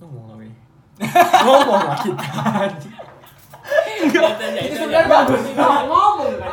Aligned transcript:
Ngomong 0.00 0.26
lagi. 0.32 0.48
Ngomong 1.44 1.82
lah 1.84 1.98
kita. 2.00 2.24
Itu 4.00 4.74
sebenarnya 4.80 5.04
bagus 5.04 5.40
sih 5.44 5.52
ngomong 5.52 6.16
kan. 6.40 6.52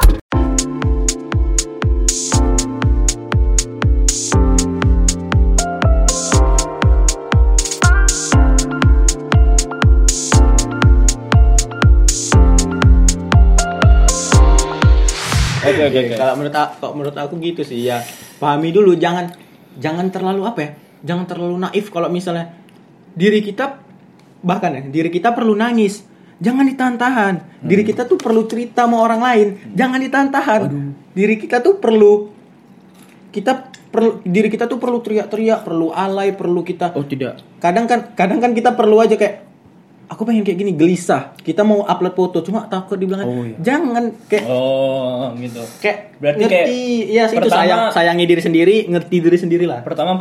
Oke 15.68 15.84
oke 15.84 16.00
oke. 16.00 16.16
Kalau 16.16 16.34
menurut 16.40 16.56
kalau 16.56 16.94
menurut 16.96 17.16
aku 17.16 17.34
gitu 17.44 17.62
sih 17.64 17.88
ya. 17.88 18.04
Pahami 18.40 18.72
dulu 18.72 18.96
jangan 18.96 19.32
jangan 19.80 20.08
terlalu 20.12 20.48
apa 20.48 20.60
ya? 20.64 20.72
Jangan 21.02 21.26
terlalu 21.26 21.56
naif 21.60 21.88
kalau 21.88 22.08
misalnya 22.08 22.54
diri 23.12 23.40
kita 23.40 23.82
bahkan 24.40 24.72
ya 24.72 24.82
diri 24.84 25.10
kita 25.10 25.32
perlu 25.32 25.54
nangis. 25.54 26.06
Jangan 26.38 26.66
ditahan-tahan. 26.66 27.34
Diri 27.60 27.82
kita 27.82 28.06
tuh 28.06 28.16
perlu 28.16 28.46
cerita 28.46 28.86
sama 28.86 29.02
orang 29.02 29.20
lain. 29.20 29.48
Jangan 29.74 29.98
ditahan-tahan. 30.00 30.62
Diri 31.12 31.36
kita 31.36 31.60
tuh 31.60 31.78
perlu 31.78 32.30
kita 33.28 33.52
perlu 33.88 34.22
diri 34.22 34.46
kita 34.46 34.66
tuh 34.66 34.78
perlu 34.78 35.00
teriak-teriak, 35.00 35.64
perlu 35.64 35.90
alay, 35.90 36.30
perlu 36.32 36.62
kita 36.62 36.94
Oh 36.94 37.02
tidak. 37.02 37.42
kadang 37.58 37.86
kan 37.86 38.14
kadang 38.14 38.38
kan 38.38 38.52
kita 38.52 38.74
perlu 38.74 39.00
aja 39.00 39.16
kayak 39.16 39.48
aku 40.08 40.22
pengen 40.24 40.44
kayak 40.44 40.58
gini 40.58 40.72
gelisah 40.72 41.34
kita 41.38 41.62
mau 41.62 41.82
upload 41.82 42.14
foto 42.14 42.38
cuma 42.42 42.66
takut 42.66 42.96
dibilang 42.96 43.24
Oh, 43.24 43.44
iya. 43.44 43.58
jangan 43.58 44.14
kayak 44.24 44.46
Oh, 44.46 45.34
gitu. 45.36 45.62
kayak 45.80 46.16
Berarti 46.18 46.42
ngerti 46.42 46.54
kayak 46.54 46.68
ya 47.10 47.24
itu 47.26 47.36
pertama- 47.38 47.58
sayang 47.58 47.82
sayangi 47.92 48.26
diri 48.26 48.42
sendiri 48.42 48.76
ngerti 48.88 49.16
diri 49.20 49.38
sendiri 49.38 49.66
lah 49.66 49.80
Pertama 49.82 50.14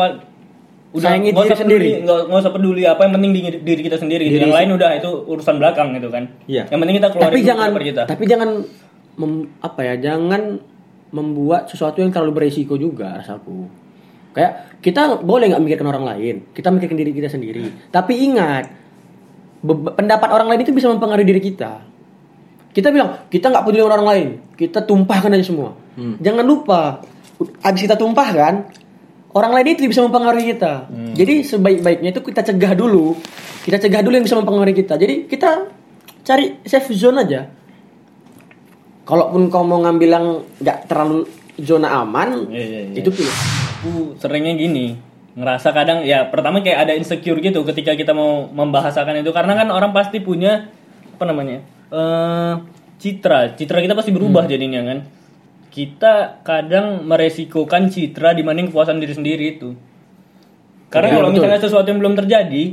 udah 0.96 1.08
Sayangi 1.12 1.30
diri 1.30 1.36
usah 1.44 1.56
peduli, 1.56 1.60
sendiri. 1.60 1.88
nggak 2.02 2.18
nggak 2.26 2.40
usah 2.40 2.52
peduli 2.52 2.82
apa 2.82 3.00
yang 3.04 3.12
penting 3.20 3.30
di 3.30 3.40
diri 3.60 3.82
kita 3.84 3.96
sendiri 3.96 4.22
gitu. 4.24 4.34
Diri 4.40 4.44
Yang 4.48 4.56
lain 4.56 4.70
udah 4.74 4.90
itu 4.96 5.10
urusan 5.28 5.54
belakang 5.60 5.88
gitu 5.92 6.08
kan. 6.08 6.24
Iya. 6.48 6.62
Yang 6.66 6.78
penting 6.80 6.96
kita 6.96 7.08
keluar 7.12 7.26
Tapi 7.28 7.40
jangan 7.44 7.68
kita. 7.76 8.02
tapi 8.08 8.24
jangan 8.24 8.48
mem- 9.16 9.48
apa 9.60 9.80
ya? 9.84 9.94
Jangan 10.00 10.42
membuat 11.06 11.68
sesuatu 11.68 12.00
yang 12.00 12.10
terlalu 12.10 12.32
beresiko 12.34 12.74
juga 12.74 13.20
rasaku. 13.20 13.68
Kayak 14.32 14.80
kita 14.80 15.20
boleh 15.20 15.48
nggak 15.48 15.62
mikirkan 15.62 15.88
orang 15.88 16.04
lain, 16.04 16.34
kita 16.52 16.68
mikirkan 16.68 16.96
diri 16.96 17.12
kita 17.12 17.28
sendiri. 17.28 17.88
Tapi 17.88 18.12
ingat, 18.20 18.68
pendapat 19.96 20.28
orang 20.28 20.48
lain 20.52 20.60
itu 20.60 20.72
bisa 20.72 20.88
mempengaruhi 20.88 21.24
diri 21.24 21.40
kita. 21.40 21.80
Kita 22.70 22.92
bilang 22.92 23.24
kita 23.28 23.48
nggak 23.48 23.64
peduli 23.64 23.80
orang 23.80 24.04
lain, 24.04 24.28
kita 24.52 24.84
tumpahkan 24.84 25.32
aja 25.32 25.44
semua. 25.44 25.72
Jangan 25.96 26.44
lupa, 26.44 27.00
abis 27.64 27.88
kita 27.88 27.96
tumpahkan, 27.96 28.68
orang 29.36 29.52
lain 29.52 29.76
itu 29.76 29.84
bisa 29.84 30.00
mempengaruhi 30.00 30.56
kita. 30.56 30.88
Jadi 31.12 31.44
sebaik-baiknya 31.44 32.10
itu 32.16 32.20
kita 32.24 32.40
cegah 32.40 32.72
dulu, 32.72 33.12
kita 33.68 33.76
cegah 33.76 34.00
dulu 34.00 34.16
yang 34.16 34.24
bisa 34.24 34.40
mempengaruhi 34.40 34.72
kita. 34.74 34.96
Jadi 34.96 35.28
kita 35.28 35.68
cari 36.24 36.64
safe 36.64 36.96
zone 36.96 37.20
aja. 37.20 37.44
Kalaupun 39.06 39.52
kau 39.52 39.62
mau 39.62 39.78
ngambil 39.84 40.08
yang 40.08 40.26
nggak 40.58 40.78
terlalu 40.90 41.28
zona 41.62 42.02
aman, 42.02 42.50
Iya, 42.50 42.64
iya, 42.64 42.80
iya. 42.90 42.96
itu 42.98 43.10
pilih. 43.12 43.36
aku 43.76 43.92
seringnya 44.18 44.56
gini 44.56 44.98
ngerasa 45.36 45.68
kadang 45.70 46.00
ya 46.02 46.26
pertama 46.32 46.64
kayak 46.64 46.88
ada 46.88 46.92
insecure 46.96 47.38
gitu 47.38 47.60
ketika 47.62 47.92
kita 47.92 48.16
mau 48.16 48.48
membahasakan 48.48 49.20
itu 49.20 49.30
karena 49.36 49.52
kan 49.52 49.68
orang 49.68 49.92
pasti 49.92 50.18
punya 50.24 50.72
apa 51.12 51.24
namanya 51.28 51.60
eh 51.92 52.54
citra 52.96 53.52
citra 53.54 53.84
kita 53.84 53.92
pasti 53.92 54.16
berubah 54.16 54.48
jadinya 54.48 54.80
kan 54.80 54.98
kita 55.76 56.40
kadang 56.40 57.04
meresikokan 57.04 57.92
citra 57.92 58.32
dibanding 58.32 58.72
kepuasan 58.72 58.96
diri 58.96 59.12
sendiri 59.12 59.60
itu. 59.60 59.76
Karena 60.88 61.12
Iya, 61.12 61.16
kalau 61.20 61.28
betul. 61.28 61.36
misalnya 61.44 61.60
sesuatu 61.60 61.86
yang 61.92 62.00
belum 62.00 62.16
terjadi 62.16 62.64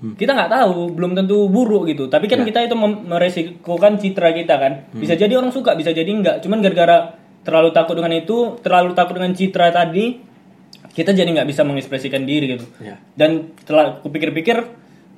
kita 0.00 0.32
nggak 0.32 0.48
tahu 0.50 0.96
belum 0.96 1.12
tentu 1.14 1.46
buruk 1.46 1.86
gitu. 1.86 2.10
Tapi 2.10 2.26
kan 2.26 2.42
kita 2.42 2.66
itu 2.66 2.74
meresikokan 2.74 4.02
citra 4.02 4.34
kita 4.34 4.58
kan. 4.58 4.72
Bisa 4.90 5.14
jadi 5.14 5.38
orang 5.38 5.54
suka 5.54 5.78
bisa 5.78 5.94
jadi 5.94 6.10
enggak 6.10 6.42
cuman 6.42 6.58
gara-gara 6.58 7.20
terlalu 7.46 7.70
takut 7.70 7.94
dengan 7.94 8.12
itu 8.18 8.58
terlalu 8.60 8.98
takut 8.98 9.14
dengan 9.14 9.30
citra 9.30 9.70
tadi 9.70 10.18
kita 10.90 11.14
jadi 11.14 11.30
nggak 11.30 11.48
bisa 11.48 11.62
mengekspresikan 11.62 12.26
diri 12.26 12.58
gitu. 12.58 12.66
Ya. 12.82 12.98
dan 13.14 13.54
setelah 13.62 14.02
kupikir-pikir 14.02 14.66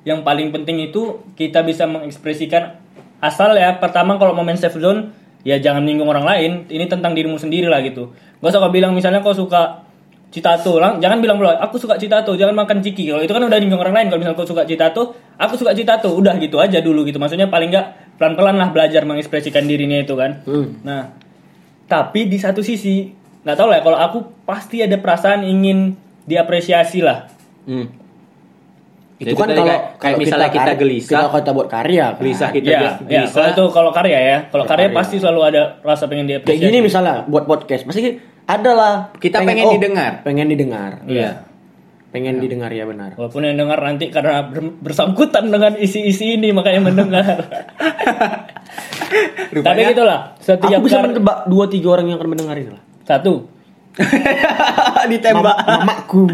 yang 0.05 0.21
paling 0.21 0.53
penting 0.53 0.83
itu 0.83 1.23
kita 1.33 1.65
bisa 1.65 1.87
mengekspresikan 1.89 2.79
asal 3.23 3.55
ya 3.55 3.79
pertama 3.79 4.19
kalau 4.19 4.35
mau 4.35 4.43
main 4.45 4.59
safe 4.59 4.77
zone 4.77 5.22
ya 5.43 5.59
jangan 5.59 5.83
menyinggung 5.83 6.09
orang 6.09 6.25
lain. 6.25 6.51
Ini 6.71 6.87
tentang 6.87 7.13
dirimu 7.13 7.35
sendiri 7.37 7.67
lah 7.67 7.83
gitu. 7.83 8.15
Gak 8.39 8.49
usah 8.49 8.59
kau 8.63 8.73
bilang 8.73 8.95
misalnya 8.95 9.19
kau 9.19 9.35
suka 9.35 9.83
citato. 10.33 10.79
Lang 10.79 11.03
jangan 11.03 11.19
bilang 11.19 11.37
pula 11.37 11.59
aku 11.59 11.77
suka 11.77 11.99
citato 11.99 12.33
jangan 12.33 12.55
makan 12.57 12.81
ciki. 12.81 13.11
Kalau 13.11 13.21
itu 13.21 13.31
kan 13.31 13.43
udah 13.43 13.59
nyinggung 13.59 13.79
orang 13.83 13.95
lain. 13.95 14.07
Kalau 14.09 14.19
misalnya 14.23 14.39
kau 14.39 14.49
suka 14.49 14.63
citato 14.65 15.13
aku 15.37 15.53
suka 15.59 15.75
citato. 15.75 16.09
Udah 16.15 16.35
gitu 16.39 16.57
aja 16.57 16.79
dulu 16.79 17.05
gitu. 17.05 17.21
Maksudnya 17.21 17.51
paling 17.51 17.69
nggak 17.69 18.17
pelan-pelan 18.17 18.55
lah 18.57 18.69
belajar 18.71 19.03
mengekspresikan 19.05 19.67
dirinya 19.67 19.99
itu 20.01 20.15
kan. 20.17 20.41
Hmm. 20.47 20.79
nah 20.81 21.13
tapi 21.83 22.25
di 22.25 22.39
satu 22.39 22.63
sisi 22.63 23.11
nggak 23.43 23.57
tahu 23.59 23.67
lah 23.67 23.83
kalau 23.83 23.99
aku 23.99 24.19
pasti 24.47 24.79
ada 24.79 24.95
perasaan 24.97 25.43
ingin 25.43 25.93
diapresiasi 26.23 27.03
lah. 27.03 27.27
Hmm. 27.67 28.02
Itu 29.15 29.29
Jadi 29.29 29.35
kan 29.35 29.47
kalau 29.47 29.63
kayak- 29.63 29.83
kayak 29.97 30.15
misalnya 30.17 30.47
kita 30.47 30.59
karya- 30.65 30.79
gelisah. 30.79 31.11
kita, 31.13 31.25
kita 31.35 31.49
buat 31.51 31.67
karya, 31.67 32.03
kan? 32.03 32.17
gelisah 32.17 32.47
kita 32.49 32.65
ya, 32.65 32.79
ges- 32.79 32.99
ya 33.03 33.07
gelisah 33.21 33.35
kalau 33.35 33.47
itu 33.47 33.63
kalau 33.71 33.89
karya 33.91 34.17
ya 34.19 34.37
kalau 34.47 34.63
karya 34.65 34.85
karya. 34.85 34.95
pasti 34.95 35.15
selalu 35.17 35.39
ada 35.45 35.61
rasa 35.79 36.03
pengen 36.05 36.25
Kayak 36.25 36.41
diapresiasi 36.41 36.65
gini 36.65 36.77
misalnya 36.81 37.13
buat 37.23 37.43
podcast, 37.43 37.81
pasti 37.83 37.99
ada 38.43 38.71
lah. 38.71 38.93
Kita 39.15 39.39
pengen 39.39 39.71
didengar. 39.71 40.11
Pengen 40.21 40.47
didengar. 40.47 40.89
Iya. 41.05 41.29
Pengen 42.09 42.37
didengar 42.37 42.69
ya 42.69 42.83
benar. 42.83 43.15
walaupun 43.15 43.41
yang 43.41 43.55
dengar 43.55 43.79
nanti 43.79 44.07
karena 44.07 44.43
ber- 44.45 44.75
bersangkutan 44.79 45.47
dengan 45.47 45.71
isi-isi 45.75 46.35
ini 46.35 46.49
makanya 46.49 46.79
mendengar 46.83 47.25
tapi 49.59 49.79
gitulah 49.83 50.33
setiap 50.37 50.69
Aku 50.71 50.83
bisa 50.83 50.99
menebak 50.99 51.45
dua 51.45 51.65
tiga 51.67 51.87
orang 51.91 52.05
yang 52.07 52.17
akan 52.17 52.29
mendengar 52.29 52.55
ini 52.55 52.69
lah. 52.69 52.81
satu 53.03 53.43
ditembak 55.11 55.57
Mam- 55.59 55.79
mamaku. 55.79 56.25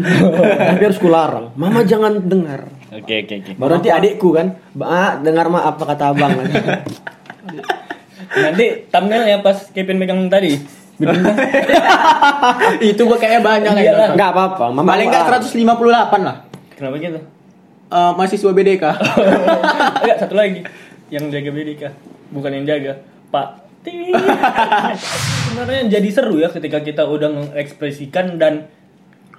Tapi 0.56 0.82
harus 0.82 0.96
kularang. 0.96 1.52
Mama 1.54 1.84
jangan 1.84 2.16
dengar. 2.18 2.68
oke 2.90 3.14
oke 3.20 3.34
oke 3.36 3.50
Baru 3.54 3.70
nanti 3.76 3.88
adikku 3.88 4.32
kan, 4.32 4.56
"Ma, 4.72 5.14
dengar 5.16 5.46
ma 5.46 5.62
apa 5.64 5.82
kata 5.84 6.10
abang 6.10 6.34
lagi." 6.34 6.56
nanti 8.44 8.64
thumbnailnya 8.86 9.40
pas 9.40 9.58
Kevin 9.70 9.98
megang 9.98 10.30
tadi 10.30 10.54
itu 12.84 13.00
gua 13.00 13.16
kayaknya 13.16 13.40
banyak 13.40 13.70
lah. 13.70 13.80
kayak 13.80 14.12
Enggak 14.14 14.30
apa-apa, 14.30 14.64
mama 14.70 14.86
paling 14.86 15.08
nggak 15.08 15.24
158 15.42 15.66
lah 16.20 16.36
kenapa 16.70 16.96
gitu 16.96 17.20
Eh, 17.90 18.12
mahasiswa 18.14 18.52
BDK 18.52 18.84
Enggak, 19.98 20.16
satu 20.20 20.38
lagi 20.38 20.62
yang 21.10 21.26
jaga 21.26 21.50
BDK, 21.50 21.82
bukan 22.30 22.50
yang 22.54 22.64
jaga. 22.64 23.02
Pak. 23.28 23.69
Sebenarnya 25.50 25.82
jadi 25.88 26.08
seru 26.12 26.36
ya 26.36 26.52
ketika 26.52 26.84
kita 26.84 27.08
udah 27.08 27.28
mengekspresikan 27.32 28.36
dan 28.36 28.68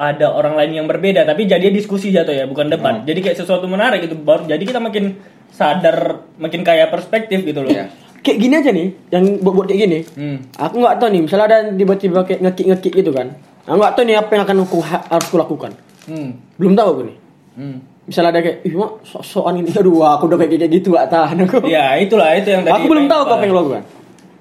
ada 0.02 0.34
orang 0.34 0.58
lain 0.58 0.82
yang 0.82 0.88
berbeda, 0.90 1.22
tapi 1.30 1.46
jadi 1.46 1.70
diskusi 1.70 2.10
jatuh 2.10 2.34
ya, 2.34 2.50
bukan 2.50 2.74
debat. 2.74 3.06
Jadi 3.06 3.22
kayak 3.22 3.38
sesuatu 3.38 3.70
menarik 3.70 4.02
gitu. 4.10 4.18
Baru 4.18 4.50
jadi 4.50 4.62
kita 4.62 4.82
makin 4.82 5.22
sadar, 5.54 6.26
makin 6.42 6.66
kaya 6.66 6.90
perspektif 6.90 7.46
gitu 7.46 7.62
loh. 7.62 7.70
Iya. 7.70 7.94
Kayak 8.22 8.38
gini 8.38 8.54
aja 8.54 8.72
nih, 8.74 8.88
yang 9.14 9.24
buat, 9.42 9.54
buat 9.54 9.68
kayak 9.70 9.82
gini. 9.86 10.00
Hmm. 10.18 10.38
Aku 10.58 10.82
nggak 10.82 10.98
tahu 10.98 11.10
nih, 11.14 11.22
misalnya 11.26 11.46
ada 11.46 11.58
tiba-tiba 11.70 12.20
kayak 12.26 12.40
ngekik-ngekik 12.42 12.94
gitu 12.98 13.12
kan. 13.14 13.38
Aku 13.70 13.78
nggak 13.78 13.94
tahu 13.94 14.04
nih 14.10 14.18
apa 14.18 14.32
yang 14.34 14.44
akan 14.46 14.58
aku 14.66 14.78
ha- 14.82 15.06
harus 15.06 15.28
kulakukan. 15.30 15.72
Hmm. 16.10 16.30
Belum 16.58 16.74
tahu 16.74 16.88
aku 16.98 17.02
nih. 17.06 17.18
Hmm. 17.62 17.78
Misalnya 18.10 18.30
ada 18.34 18.42
kayak, 18.42 18.58
ih 18.66 18.74
mak 18.74 18.92
sok-sokan 19.06 19.62
ini, 19.62 19.70
aduh 19.78 20.02
aku 20.02 20.26
udah 20.26 20.38
kayak 20.42 20.66
gitu 20.74 20.98
gak 20.98 21.14
tahan 21.14 21.46
aku. 21.46 21.70
Ya, 21.70 21.94
itulah 22.02 22.34
itu 22.34 22.50
yang 22.50 22.66
tadi. 22.66 22.74
aku 22.74 22.86
belum 22.90 23.06
tahu 23.06 23.22
apa 23.30 23.44
yang 23.46 23.54
lo 23.54 23.60
lakukan. 23.62 23.84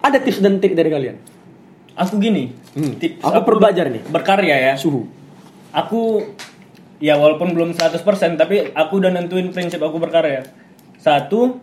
Ada 0.01 0.19
tips 0.19 0.41
dan 0.41 0.59
trik 0.59 0.73
dari 0.73 0.89
kalian? 0.89 1.17
Aku 1.95 2.17
gini, 2.17 2.49
Hmm. 2.73 2.97
tips 2.97 3.21
Aku 3.21 3.43
perlu 3.43 3.59
belajar 3.59 3.87
nih. 3.87 4.01
berkarya 4.07 4.57
ya. 4.57 4.75
Suhu. 4.75 5.05
aku 5.71 6.27
ya 6.99 7.15
walaupun 7.15 7.55
belum 7.55 7.71
100% 7.73 8.03
tapi 8.35 8.75
aku 8.75 8.99
udah 8.99 9.09
nentuin 9.09 9.49
prinsip 9.51 9.79
aku 9.79 9.97
berkarya. 9.97 10.43
Satu, 10.97 11.63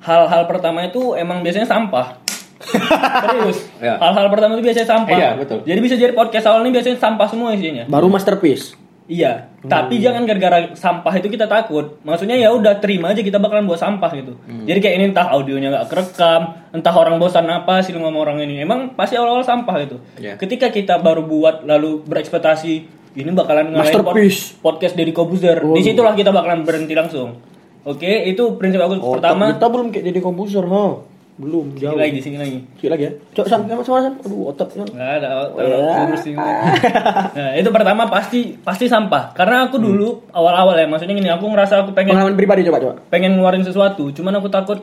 hal-hal 0.00 0.44
pertama 0.44 0.84
itu 0.84 1.14
emang 1.14 1.40
biasanya 1.40 1.64
sampah. 1.64 2.20
Serius. 3.24 3.58
Ya. 3.80 3.96
Hal-hal 3.96 4.28
pertama 4.28 4.54
itu 4.54 4.62
biasanya 4.62 4.88
sampah. 4.88 5.16
Iya, 5.16 5.30
betul. 5.34 5.58
Jadi 5.64 5.78
bisa 5.80 5.94
jadi 5.96 6.12
podcast 6.12 6.46
awal 6.46 6.62
ini 6.62 6.70
biasanya 6.70 6.98
sampah 6.98 7.26
semua 7.26 7.50
isinya. 7.52 7.84
Baru 7.86 8.06
masterpiece. 8.06 8.76
Iya, 9.12 9.32
Hmm. 9.60 9.68
tapi 9.68 10.00
jangan 10.00 10.24
gara-gara 10.24 10.72
sampah 10.72 11.12
itu 11.12 11.28
kita 11.28 11.44
takut. 11.44 12.00
Maksudnya 12.00 12.32
ya 12.34 12.48
udah 12.48 12.80
terima 12.80 13.12
aja 13.12 13.20
kita 13.20 13.36
bakalan 13.36 13.64
buat 13.64 13.76
sampah 13.76 14.08
gitu. 14.14 14.32
Hmm. 14.40 14.64
Jadi 14.64 14.78
kayak 14.78 14.94
ini 14.96 15.04
entah 15.06 15.28
audionya 15.28 15.68
nggak 15.68 15.86
kerekam, 15.86 16.42
entah 16.70 16.94
orang 16.94 17.16
bosan 17.16 17.44
apa 17.46 17.78
sih 17.78 17.92
sama 17.92 18.08
orang 18.10 18.40
ini. 18.40 18.58
Emang 18.58 18.92
pasti 18.92 19.14
awal-awal 19.14 19.44
sampah 19.44 19.74
gitu. 19.80 20.00
Iya. 20.16 20.34
Ketika 20.34 20.68
kita 20.68 20.96
baru 20.96 21.22
buat 21.22 21.62
lalu 21.62 22.00
berekspektasi 22.02 22.72
ini 23.12 23.28
bakalan 23.30 23.68
ngalahin 23.70 23.92
pod- 23.94 24.16
Masterpiece. 24.16 24.56
podcast 24.58 24.94
dari 24.94 25.12
Kobuzer. 25.12 25.60
Di 25.60 25.82
situlah 25.84 26.16
kita 26.16 26.32
bakalan 26.32 26.64
berhenti 26.64 26.96
langsung. 26.96 27.36
Oke, 27.82 28.08
itu 28.24 28.56
prinsip 28.56 28.78
aku 28.78 28.96
Oh, 28.96 29.12
pertama. 29.12 29.52
kita 29.52 29.66
belum 29.66 29.90
kayak 29.90 30.04
jadi 30.06 30.20
komposer, 30.20 30.64
ha. 30.64 30.86
Belum, 31.32 31.72
Sini 31.72 31.80
jauh. 31.80 31.96
lagi, 31.96 32.18
sini 32.20 32.36
lagi. 32.36 32.58
Sikit 32.76 32.90
lagi 32.92 33.04
ya. 33.08 33.12
Cok, 33.32 33.46
San, 33.46 33.60
sama 33.64 33.80
sama 33.80 33.98
San. 34.00 34.14
Aduh, 34.20 34.52
otot. 34.52 34.68
Nggak 34.68 35.10
ada. 35.18 35.28
Oh, 35.48 35.58
ya. 35.58 36.04
kurus 36.04 36.24
ini. 36.26 36.36
Nah, 36.36 37.52
itu 37.56 37.68
pertama 37.68 38.04
pasti 38.06 38.40
pasti 38.58 38.84
sampah. 38.84 39.32
Karena 39.32 39.64
aku 39.64 39.80
dulu 39.80 40.28
awal-awal 40.28 40.76
ya, 40.76 40.84
maksudnya 40.84 41.14
gini, 41.14 41.26
aku 41.26 41.48
ngerasa 41.48 41.82
aku 41.82 41.90
pengen 41.92 42.12
Pengalaman 42.14 42.36
pribadi 42.36 42.62
coba 42.62 42.78
coba. 42.78 42.94
pengen 43.08 43.34
ngeluarin 43.34 43.62
sesuatu, 43.62 44.12
cuman 44.12 44.36
aku 44.36 44.48
takut 44.48 44.78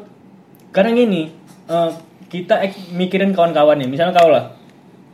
karena 0.69 0.93
gini, 0.95 1.29
eh, 1.65 1.89
kita 2.27 2.61
ek- 2.61 2.91
mikirin 2.91 3.29
kawan-kawan 3.29 3.77
nih. 3.77 3.87
Misalnya 3.87 4.13
kau 4.13 4.27
lah, 4.27 4.57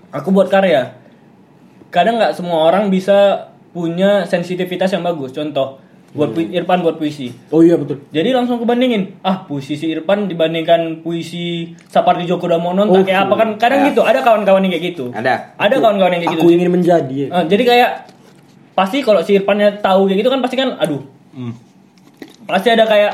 aku 0.10 0.32
buat 0.32 0.48
karya. 0.48 0.96
Kadang 1.90 2.16
nggak 2.16 2.32
semua 2.34 2.64
orang 2.66 2.88
bisa 2.88 3.52
punya 3.72 4.24
sensitivitas 4.24 4.88
yang 4.90 5.04
bagus. 5.04 5.32
Contoh, 5.32 5.84
buat 6.16 6.32
pui- 6.32 6.48
Irfan 6.50 6.80
buat 6.80 6.96
puisi. 6.96 7.28
Oh 7.50 7.60
iya 7.60 7.76
betul. 7.76 8.08
Jadi 8.08 8.32
langsung 8.32 8.58
kebandingin, 8.58 9.20
ah 9.22 9.44
puisi 9.44 9.76
si 9.76 9.86
Irfan 9.88 10.26
dibandingkan 10.26 11.00
puisi 11.00 11.44
Sapardi 11.86 12.24
Djoko 12.24 12.48
Damono 12.48 12.84
Oh, 12.84 13.04
kayak 13.04 13.28
apa 13.28 13.36
kan 13.36 13.50
kadang 13.58 13.80
ya. 13.82 13.92
gitu. 13.92 14.02
Ada 14.02 14.20
kawan-kawan 14.22 14.64
yang 14.64 14.74
kayak 14.74 14.86
gitu. 14.90 15.06
Ada. 15.12 15.54
Ada 15.54 15.76
kawan-kawan 15.78 16.12
yang 16.12 16.22
kayak 16.22 16.34
Aku 16.34 16.42
gitu. 16.42 16.56
ingin 16.56 16.70
menjadi. 16.72 17.16
ya. 17.18 17.28
Eh, 17.30 17.46
jadi 17.46 17.64
kayak 17.66 17.90
pasti 18.72 18.98
kalau 19.00 19.20
si 19.20 19.36
Irfannya 19.36 19.78
tahu 19.78 20.08
kayak 20.08 20.20
gitu 20.20 20.30
kan 20.30 20.40
pasti 20.40 20.56
kan 20.56 20.70
aduh. 20.76 21.04
Hmm. 21.32 21.54
Pasti 22.44 22.68
ada 22.70 22.84
kayak 22.84 23.14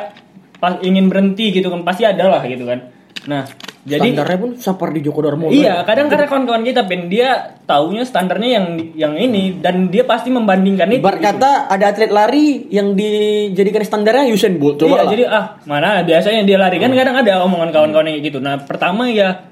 pas 0.57 0.77
ingin 0.79 1.07
berhenti 1.07 1.49
gitu 1.51 1.67
kan 1.67 1.81
pasti 1.81 2.03
ada 2.03 2.29
lah 2.29 2.41
gitu 2.43 2.63
kan. 2.63 2.93
Nah, 3.23 3.49
jadi 3.81 4.13
Standarnya 4.13 4.37
pun 4.37 4.51
Sapardi 4.61 5.01
Djoko 5.01 5.25
Darmono. 5.25 5.49
Iya, 5.49 5.81
kadang 5.89 6.05
kadang 6.05 6.29
kawan-kawan 6.29 6.61
kita 6.61 6.85
pen 6.85 7.09
dia 7.09 7.57
taunya 7.65 8.05
standarnya 8.05 8.49
yang 8.61 8.65
yang 8.93 9.13
ini 9.17 9.57
dan 9.57 9.89
dia 9.89 10.05
pasti 10.05 10.29
membandingkan 10.29 10.85
itu. 10.93 11.01
Ibarat 11.01 11.17
gitu. 11.17 11.29
kata 11.33 11.51
ada 11.65 11.85
atlet 11.89 12.13
lari 12.13 12.69
yang 12.69 12.93
dijadikan 12.93 13.81
standarnya 13.81 14.29
Usain 14.29 14.53
Bolt. 14.61 14.77
Coba 14.77 15.01
iya, 15.01 15.01
lah. 15.01 15.09
jadi 15.09 15.23
ah 15.25 15.45
mana 15.65 16.05
biasanya 16.05 16.45
dia 16.45 16.61
lari 16.61 16.77
kan 16.77 16.93
kadang 16.93 17.25
ada 17.25 17.41
omongan 17.41 17.73
kawan-kawan 17.73 18.05
yang 18.13 18.21
gitu. 18.21 18.37
Nah, 18.37 18.61
pertama 18.61 19.09
ya 19.09 19.49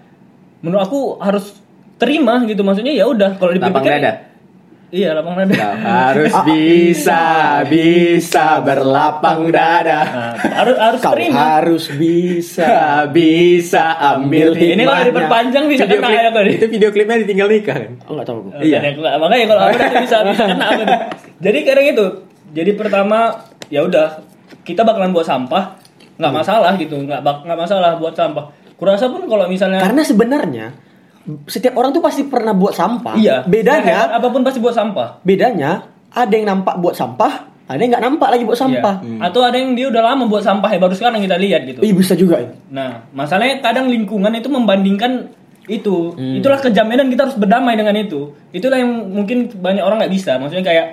menurut 0.61 0.85
aku 0.85 0.99
harus 1.17 1.57
terima 1.97 2.45
gitu 2.45 2.61
maksudnya 2.61 2.93
ya 2.93 3.09
udah 3.09 3.41
kalau 3.41 3.49
dipikir 3.49 3.81
dada. 3.81 4.28
Iya, 4.89 5.13
lapang 5.13 5.37
dada. 5.37 5.53
Kau 5.53 5.73
harus 5.77 6.33
bisa, 6.49 7.21
bisa 7.69 8.57
berlapang 8.59 9.45
dada. 9.47 10.01
Nah, 10.01 10.33
harus 10.33 10.75
harus 10.75 10.99
Kau 10.99 11.13
terima. 11.13 11.37
harus 11.55 11.83
bisa. 11.93 12.65
Bisa, 13.09 13.85
ambil 14.17 14.57
Ini 14.57 14.81
kalau 14.81 14.97
hikmahnya. 14.97 15.05
diperpanjang 15.05 15.63
bisa 15.65 15.83
video 15.85 15.97
kena 15.97 16.09
klip, 16.09 16.17
ya, 16.19 16.29
Kak. 16.31 16.43
Itu 16.49 16.65
video 16.67 16.89
klipnya 16.89 17.17
ditinggal 17.21 17.47
nikah 17.47 17.77
kan? 17.77 17.91
Oh, 18.03 18.11
enggak 18.13 18.27
tahu. 18.27 18.39
Iya. 18.57 18.77
Iya. 18.81 19.15
makanya 19.15 19.45
kalau 19.47 19.61
aku 19.63 19.77
nanti 19.77 19.95
bisa 20.01 20.17
bisa 20.25 20.43
kena 20.47 20.67
tuh. 20.73 20.87
Jadi 21.39 21.57
kadang 21.63 21.85
itu. 21.87 22.05
Jadi 22.49 22.71
pertama 22.73 23.19
ya 23.67 23.81
udah 23.83 24.07
kita 24.63 24.81
bakalan 24.81 25.13
buat 25.13 25.23
sampah 25.23 25.77
nggak 26.17 26.33
masalah 26.33 26.73
gitu 26.75 26.97
nggak 26.99 27.21
bak- 27.21 27.45
nggak 27.45 27.59
masalah 27.59 27.93
buat 27.95 28.11
sampah. 28.11 28.45
Kurasa 28.73 29.05
pun 29.07 29.21
kalau 29.23 29.45
misalnya 29.45 29.77
Karena 29.79 30.01
sebenarnya 30.01 30.67
setiap 31.45 31.77
orang 31.77 31.91
tuh 31.91 32.01
pasti 32.01 32.25
pernah 32.25 32.53
buat 32.53 32.73
sampah. 32.73 33.13
iya 33.15 33.43
Bedanya, 33.45 34.09
Nah, 34.09 34.17
apa 34.17 34.27
pun 34.29 34.41
pasti 34.41 34.57
buat 34.57 34.73
sampah. 34.73 35.21
bedanya 35.21 35.85
ada 36.09 36.33
yang 36.33 36.47
nampak 36.49 36.81
buat 36.81 36.97
sampah, 36.97 37.33
ada 37.69 37.77
yang 37.77 37.93
nggak 37.93 38.05
nampak 38.09 38.27
lagi 38.33 38.43
buat 38.43 38.57
sampah. 38.57 38.95
Iya. 39.05 39.29
Atau 39.29 39.45
ada 39.45 39.53
yang 39.53 39.77
dia 39.77 39.85
udah 39.87 40.01
lama 40.01 40.25
buat 40.25 40.41
sampah 40.41 40.69
ya 40.73 40.79
baru 40.81 40.95
sekarang 40.97 41.21
kita 41.21 41.37
lihat 41.37 41.61
gitu. 41.69 41.79
Ih 41.85 41.93
bisa 41.93 42.17
juga 42.17 42.41
ya. 42.41 42.49
Nah, 42.73 43.05
masalahnya 43.13 43.61
kadang 43.61 43.87
lingkungan 43.87 44.33
itu 44.33 44.49
membandingkan 44.49 45.29
itu. 45.69 46.17
Hmm. 46.17 46.41
Itulah 46.41 46.57
kejamnya 46.57 47.05
dan 47.05 47.13
kita 47.13 47.29
harus 47.29 47.37
berdamai 47.37 47.77
dengan 47.77 47.93
itu. 47.93 48.33
Itulah 48.49 48.81
yang 48.81 48.89
mungkin 49.13 49.53
banyak 49.53 49.85
orang 49.85 50.01
nggak 50.01 50.13
bisa. 50.13 50.41
Maksudnya 50.41 50.65
kayak 50.65 50.85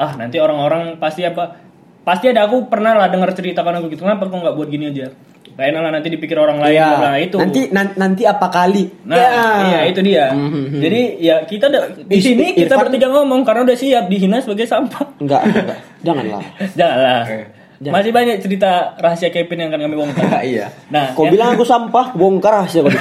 ah 0.00 0.16
nanti 0.16 0.40
orang-orang 0.40 0.96
pasti 0.96 1.20
apa? 1.28 1.52
Pasti 2.00 2.32
ada 2.32 2.48
aku 2.48 2.70
pernah 2.72 2.96
lah 2.96 3.12
dengar 3.12 3.36
cerita 3.36 3.60
kan 3.60 3.76
aku 3.76 3.92
gitu. 3.92 4.08
Kenapa 4.08 4.24
kok 4.24 4.40
nggak 4.40 4.56
buat 4.56 4.72
gini 4.72 4.88
aja? 4.88 5.12
Gak 5.56 5.66
enak 5.66 5.80
lah 5.80 5.90
nanti 5.90 6.08
dipikir 6.08 6.36
orang 6.36 6.58
lain. 6.58 6.68
Iya. 6.70 6.88
Nah 6.94 7.16
itu. 7.16 7.36
Nanti 7.36 7.60
nan- 7.70 7.96
nanti 7.96 8.22
apa 8.22 8.46
kali? 8.46 8.84
Nah, 9.02 9.16
Ya. 9.16 9.32
iya 9.64 9.80
itu 9.88 10.00
dia. 10.00 10.28
Mhm. 10.30 10.78
Jadi 10.78 11.00
ya 11.18 11.36
kita 11.42 11.66
di 11.96 12.18
sini 12.18 12.52
kita 12.52 12.70
Irfan- 12.70 12.80
bertiga 12.86 13.08
ngomong 13.08 13.40
karena 13.40 13.64
udah 13.64 13.72
siap 13.74 14.04
dihina 14.06 14.36
sebagai 14.38 14.64
sampah. 14.64 15.16
Enggak, 15.16 15.40
enggak. 15.42 15.78
Janganlah. 16.02 16.42
Janganlah. 16.78 17.22
Jangan. 17.76 17.92
Masih 17.92 18.08
banyak 18.10 18.36
cerita 18.38 18.70
rahasia 18.96 19.28
Kevin 19.28 19.56
yang 19.58 19.68
akan 19.70 19.80
kami 19.82 19.96
bongkar. 19.96 20.28
Iya. 20.46 20.66
Nah, 20.88 21.12
Kau 21.12 21.24
yang- 21.24 21.32
bilang 21.32 21.48
aku 21.50 21.64
sampah, 21.64 22.12
bongkar 22.12 22.52
rahasia 22.54 22.80
kau. 22.80 22.92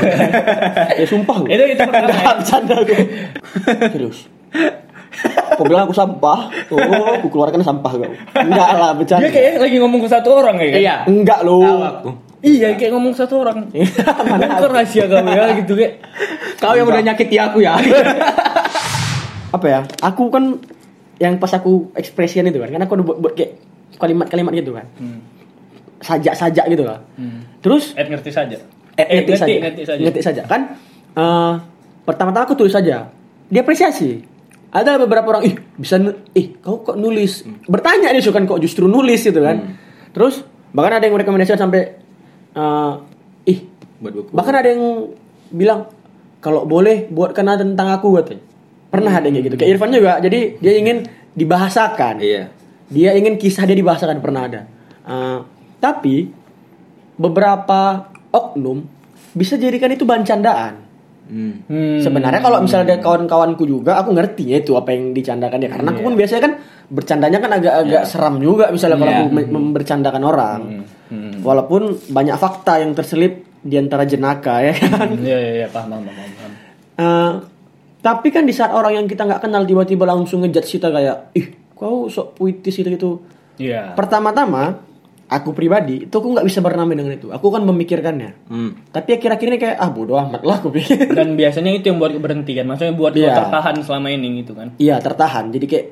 ya 1.00 1.06
sumpah 1.06 1.36
gue. 1.42 1.48
itu 1.50 1.64
itu 1.70 1.82
pertama. 1.82 2.08
ya. 2.08 2.12
Enggak 2.14 2.36
bercanda 2.40 2.76
gue. 2.82 3.00
Serius. 3.90 4.20
Kau 5.56 5.64
bilang 5.64 5.88
aku 5.88 5.96
sampah, 5.96 6.40
oh, 6.70 7.08
aku 7.16 7.28
keluarkan 7.30 7.60
sampah 7.62 7.92
kau. 7.94 8.12
Enggak 8.36 8.70
lah, 8.70 8.92
bercanda. 8.92 9.24
Dia 9.24 9.32
kayak 9.32 9.52
lagi 9.60 9.76
ngomong 9.78 10.04
ke 10.04 10.10
satu 10.10 10.30
orang 10.34 10.56
ya. 10.58 10.68
kan? 10.68 10.76
Iya. 10.78 10.96
Enggak 11.06 11.40
Tahu 11.40 11.48
loh. 11.48 11.80
aku. 11.82 12.10
Iya 12.46 12.78
kayak 12.78 12.94
ngomong 12.94 13.18
satu 13.18 13.42
orang. 13.42 13.74
Mana 14.30 14.62
kok 14.62 14.70
rahasia 14.70 15.10
kamu 15.10 15.34
ya 15.34 15.46
gitu 15.58 15.74
kayak. 15.74 15.94
Kau 16.56 16.78
yang 16.78 16.86
udah 16.86 17.02
nyakiti 17.02 17.42
aku 17.42 17.66
ya. 17.66 17.74
Apa 19.56 19.66
ya? 19.66 19.80
Aku 20.04 20.30
kan 20.30 20.62
yang 21.18 21.40
pas 21.40 21.50
aku 21.50 21.90
ekspresian 21.96 22.44
itu 22.44 22.60
kan, 22.60 22.70
kan 22.70 22.82
aku 22.84 23.00
udah 23.00 23.06
buat, 23.08 23.18
buat 23.18 23.34
kayak 23.34 23.52
kalimat-kalimat 23.98 24.52
gitu 24.54 24.76
kan. 24.76 24.86
Sajak-sajak 26.00 26.66
gitu 26.70 26.84
lah. 26.86 27.00
Terus 27.64 27.96
Ed 27.96 28.12
ngerti 28.12 28.30
saja. 28.30 28.58
eh, 28.94 29.02
Eh, 29.02 29.16
ngetik 29.24 29.36
saja. 29.36 29.54
ngerti 29.58 29.84
saja. 29.84 30.02
Ngetik 30.04 30.24
saja. 30.24 30.42
Kan 30.46 30.62
eh, 31.16 31.54
pertama-tama 32.04 32.46
aku 32.46 32.54
tulis 32.54 32.72
saja. 32.72 33.10
Dia 33.48 33.62
apresiasi. 33.62 34.22
Ada 34.70 35.00
beberapa 35.00 35.32
orang, 35.32 35.48
ih 35.48 35.56
bisa, 35.80 35.96
ih 36.36 36.60
kau 36.60 36.84
kok 36.84 37.00
nulis? 37.00 37.48
Bertanya 37.64 38.12
dia 38.12 38.20
suka 38.20 38.44
kok 38.44 38.60
justru 38.60 38.86
nulis 38.86 39.24
gitu 39.24 39.40
kan. 39.40 39.80
Terus 40.12 40.44
bahkan 40.76 41.00
ada 41.00 41.08
yang 41.08 41.16
merekomendasikan 41.16 41.56
sampai, 41.58 41.96
eh, 42.56 42.94
ih 43.52 43.60
Buat 44.00 44.14
buku. 44.16 44.30
bahkan 44.32 44.56
ada 44.60 44.68
yang 44.72 45.12
bilang 45.52 45.92
kalau 46.40 46.68
boleh 46.68 47.10
buatkan 47.10 47.58
tentang 47.58 47.90
aku 47.90 48.22
katanya. 48.22 48.44
Pernah 48.94 49.12
ada 49.18 49.26
yang 49.28 49.36
kayak 49.42 49.46
gitu. 49.50 49.56
Kayak 49.58 49.72
Irfan 49.76 49.92
juga. 49.92 50.14
Jadi 50.22 50.40
dia 50.62 50.74
ingin 50.78 50.98
dibahasakan. 51.34 52.22
Iya. 52.22 52.54
Dia 52.86 53.18
ingin 53.18 53.42
kisah 53.42 53.66
dia 53.66 53.74
dibahasakan 53.74 54.22
pernah 54.22 54.46
ada. 54.46 54.62
Eh, 55.10 55.40
tapi 55.82 56.30
beberapa 57.18 58.14
oknum 58.30 58.86
bisa 59.34 59.58
jadikan 59.58 59.90
itu 59.90 60.06
bahan 60.06 60.22
candaan. 60.22 60.85
Hmm. 61.26 61.66
Hmm. 61.66 61.98
Sebenarnya 62.00 62.38
kalau 62.38 62.62
misalnya 62.62 62.86
ada 62.88 62.98
kawan-kawanku 63.00 63.64
juga, 63.64 63.98
aku 63.98 64.14
ngerti 64.14 64.46
ya 64.46 64.58
itu 64.60 64.74
apa 64.74 64.90
yang 64.90 65.10
dicandakan 65.12 65.58
ya. 65.58 65.70
Karena 65.70 65.90
aku 65.90 66.02
pun 66.02 66.14
biasanya 66.14 66.42
kan 66.44 66.54
bercandanya 66.86 67.40
kan 67.40 67.52
agak-agak 67.52 68.04
seram 68.06 68.38
juga 68.38 68.70
misalnya 68.70 68.96
kalau 68.96 69.10
Iya. 69.10 69.20
aku 69.20 69.30
me- 69.32 69.50
membercandakan 69.50 70.24
orang. 70.24 70.60
Walaupun 71.42 71.82
banyak 72.08 72.36
fakta 72.36 72.80
yang 72.80 72.94
terselip 72.94 73.42
di 73.60 73.76
antara 73.76 74.06
jenaka 74.06 74.62
ya 74.62 74.74
kan. 74.76 75.10
Hmm, 75.10 75.20
Iya 75.20 75.38
iya 75.40 75.52
iya 75.56 75.68
paham 75.68 75.90
paham 75.92 76.04
paham. 76.06 76.30
paham. 76.32 76.52
Eh, 76.96 77.32
tapi 78.00 78.28
kan 78.30 78.46
di 78.46 78.54
saat 78.54 78.70
orang 78.70 78.94
yang 78.96 79.06
kita 79.06 79.26
nggak 79.26 79.42
kenal 79.42 79.62
tiba-tiba 79.64 80.06
langsung 80.06 80.42
ngejudge 80.42 80.70
kita 80.72 80.90
kayak, 80.90 81.34
ih 81.34 81.48
kau 81.72 82.06
sok 82.06 82.38
puitis 82.38 82.76
itu 82.76 82.88
gitu. 82.88 83.12
Iya. 83.58 83.98
Pertama-tama, 83.98 84.78
aku 85.26 85.52
pribadi 85.52 86.04
itu 86.04 86.14
aku 86.14 86.28
nggak 86.32 86.44
bisa 86.44 86.60
bernama 86.60 86.92
dengan 86.92 87.12
itu. 87.12 87.30
Aku 87.30 87.50
kan 87.50 87.62
memikirkannya. 87.62 88.32
Hmm. 88.46 88.78
Tapi 88.88 89.10
akhir-akhir 89.14 89.48
ini 89.48 89.58
kayak 89.58 89.78
ah 89.78 89.90
bodoh 89.90 90.18
amat 90.20 90.42
lah 90.42 90.58
aku 90.58 90.70
pikir. 90.70 91.10
Dan 91.10 91.34
biasanya 91.34 91.72
itu 91.72 91.88
yang 91.88 91.98
buat 91.98 92.14
berhenti 92.14 92.54
kan. 92.54 92.66
Maksudnya 92.66 92.94
buat 92.94 93.12
Iya. 93.12 93.28
kau 93.28 93.38
tertahan 93.44 93.76
selama 93.80 94.08
ini 94.10 94.28
gitu 94.40 94.54
kan. 94.54 94.74
Iya 94.76 95.00
tertahan. 95.00 95.50
Jadi 95.50 95.66
kayak 95.66 95.86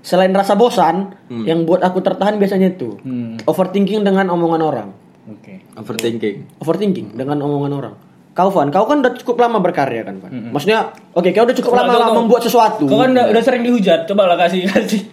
selain 0.00 0.30
rasa 0.30 0.52
bosan, 0.52 1.14
yang 1.46 1.62
buat 1.62 1.78
aku 1.78 2.00
tertahan 2.00 2.34
biasanya 2.34 2.72
itu 2.72 2.98
Hmm. 2.98 3.38
overthinking 3.42 4.02
dengan 4.02 4.26
omongan 4.28 4.60
orang. 4.60 4.88
Oke. 5.24 5.62
Overthinking. 5.72 6.58
Overthinking 6.58 7.14
dengan 7.14 7.38
omongan 7.40 7.72
orang. 7.72 7.94
Kau 8.32 8.48
Van, 8.48 8.66
kau 8.66 8.82
kan 8.82 8.98
udah 8.98 9.12
cukup 9.14 9.38
lama 9.38 9.60
berkarya 9.60 10.02
kan 10.02 10.16
Van? 10.16 10.32
Maksudnya, 10.50 10.88
oke 11.12 11.30
kau 11.30 11.44
udah 11.44 11.52
cukup 11.52 11.70
Kau- 11.70 11.78
lama 11.78 11.92
kau- 11.92 12.02
kau- 12.02 12.16
membuat 12.18 12.42
sesuatu. 12.42 12.84
Kau 12.84 12.98
kan 12.98 13.12
udah, 13.12 13.28
udah 13.28 13.42
sering 13.44 13.62
dihujat. 13.62 14.08
Coba 14.08 14.26
lah 14.26 14.34
kasih 14.36 14.66
kasih. 14.66 15.04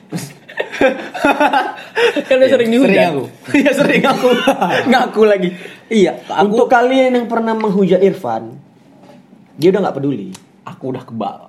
kan 2.27 2.35
udah 2.39 2.49
sering 2.49 2.69
dihujat. 2.69 2.93
Sering 2.93 3.07
aku. 3.09 3.23
Iya 3.59 3.71
sering 3.73 4.03
aku. 4.05 4.29
Ngaku 4.89 5.21
lagi. 5.25 5.49
Iya. 5.89 6.11
Aku 6.29 6.53
Untuk 6.53 6.67
kalian 6.69 7.17
yang 7.17 7.27
pernah 7.27 7.57
menghujat 7.57 7.99
Irfan, 7.99 8.55
dia 9.57 9.69
udah 9.73 9.81
nggak 9.89 9.97
peduli. 9.97 10.29
aku 10.63 10.93
udah 10.93 11.01
kebal. 11.01 11.48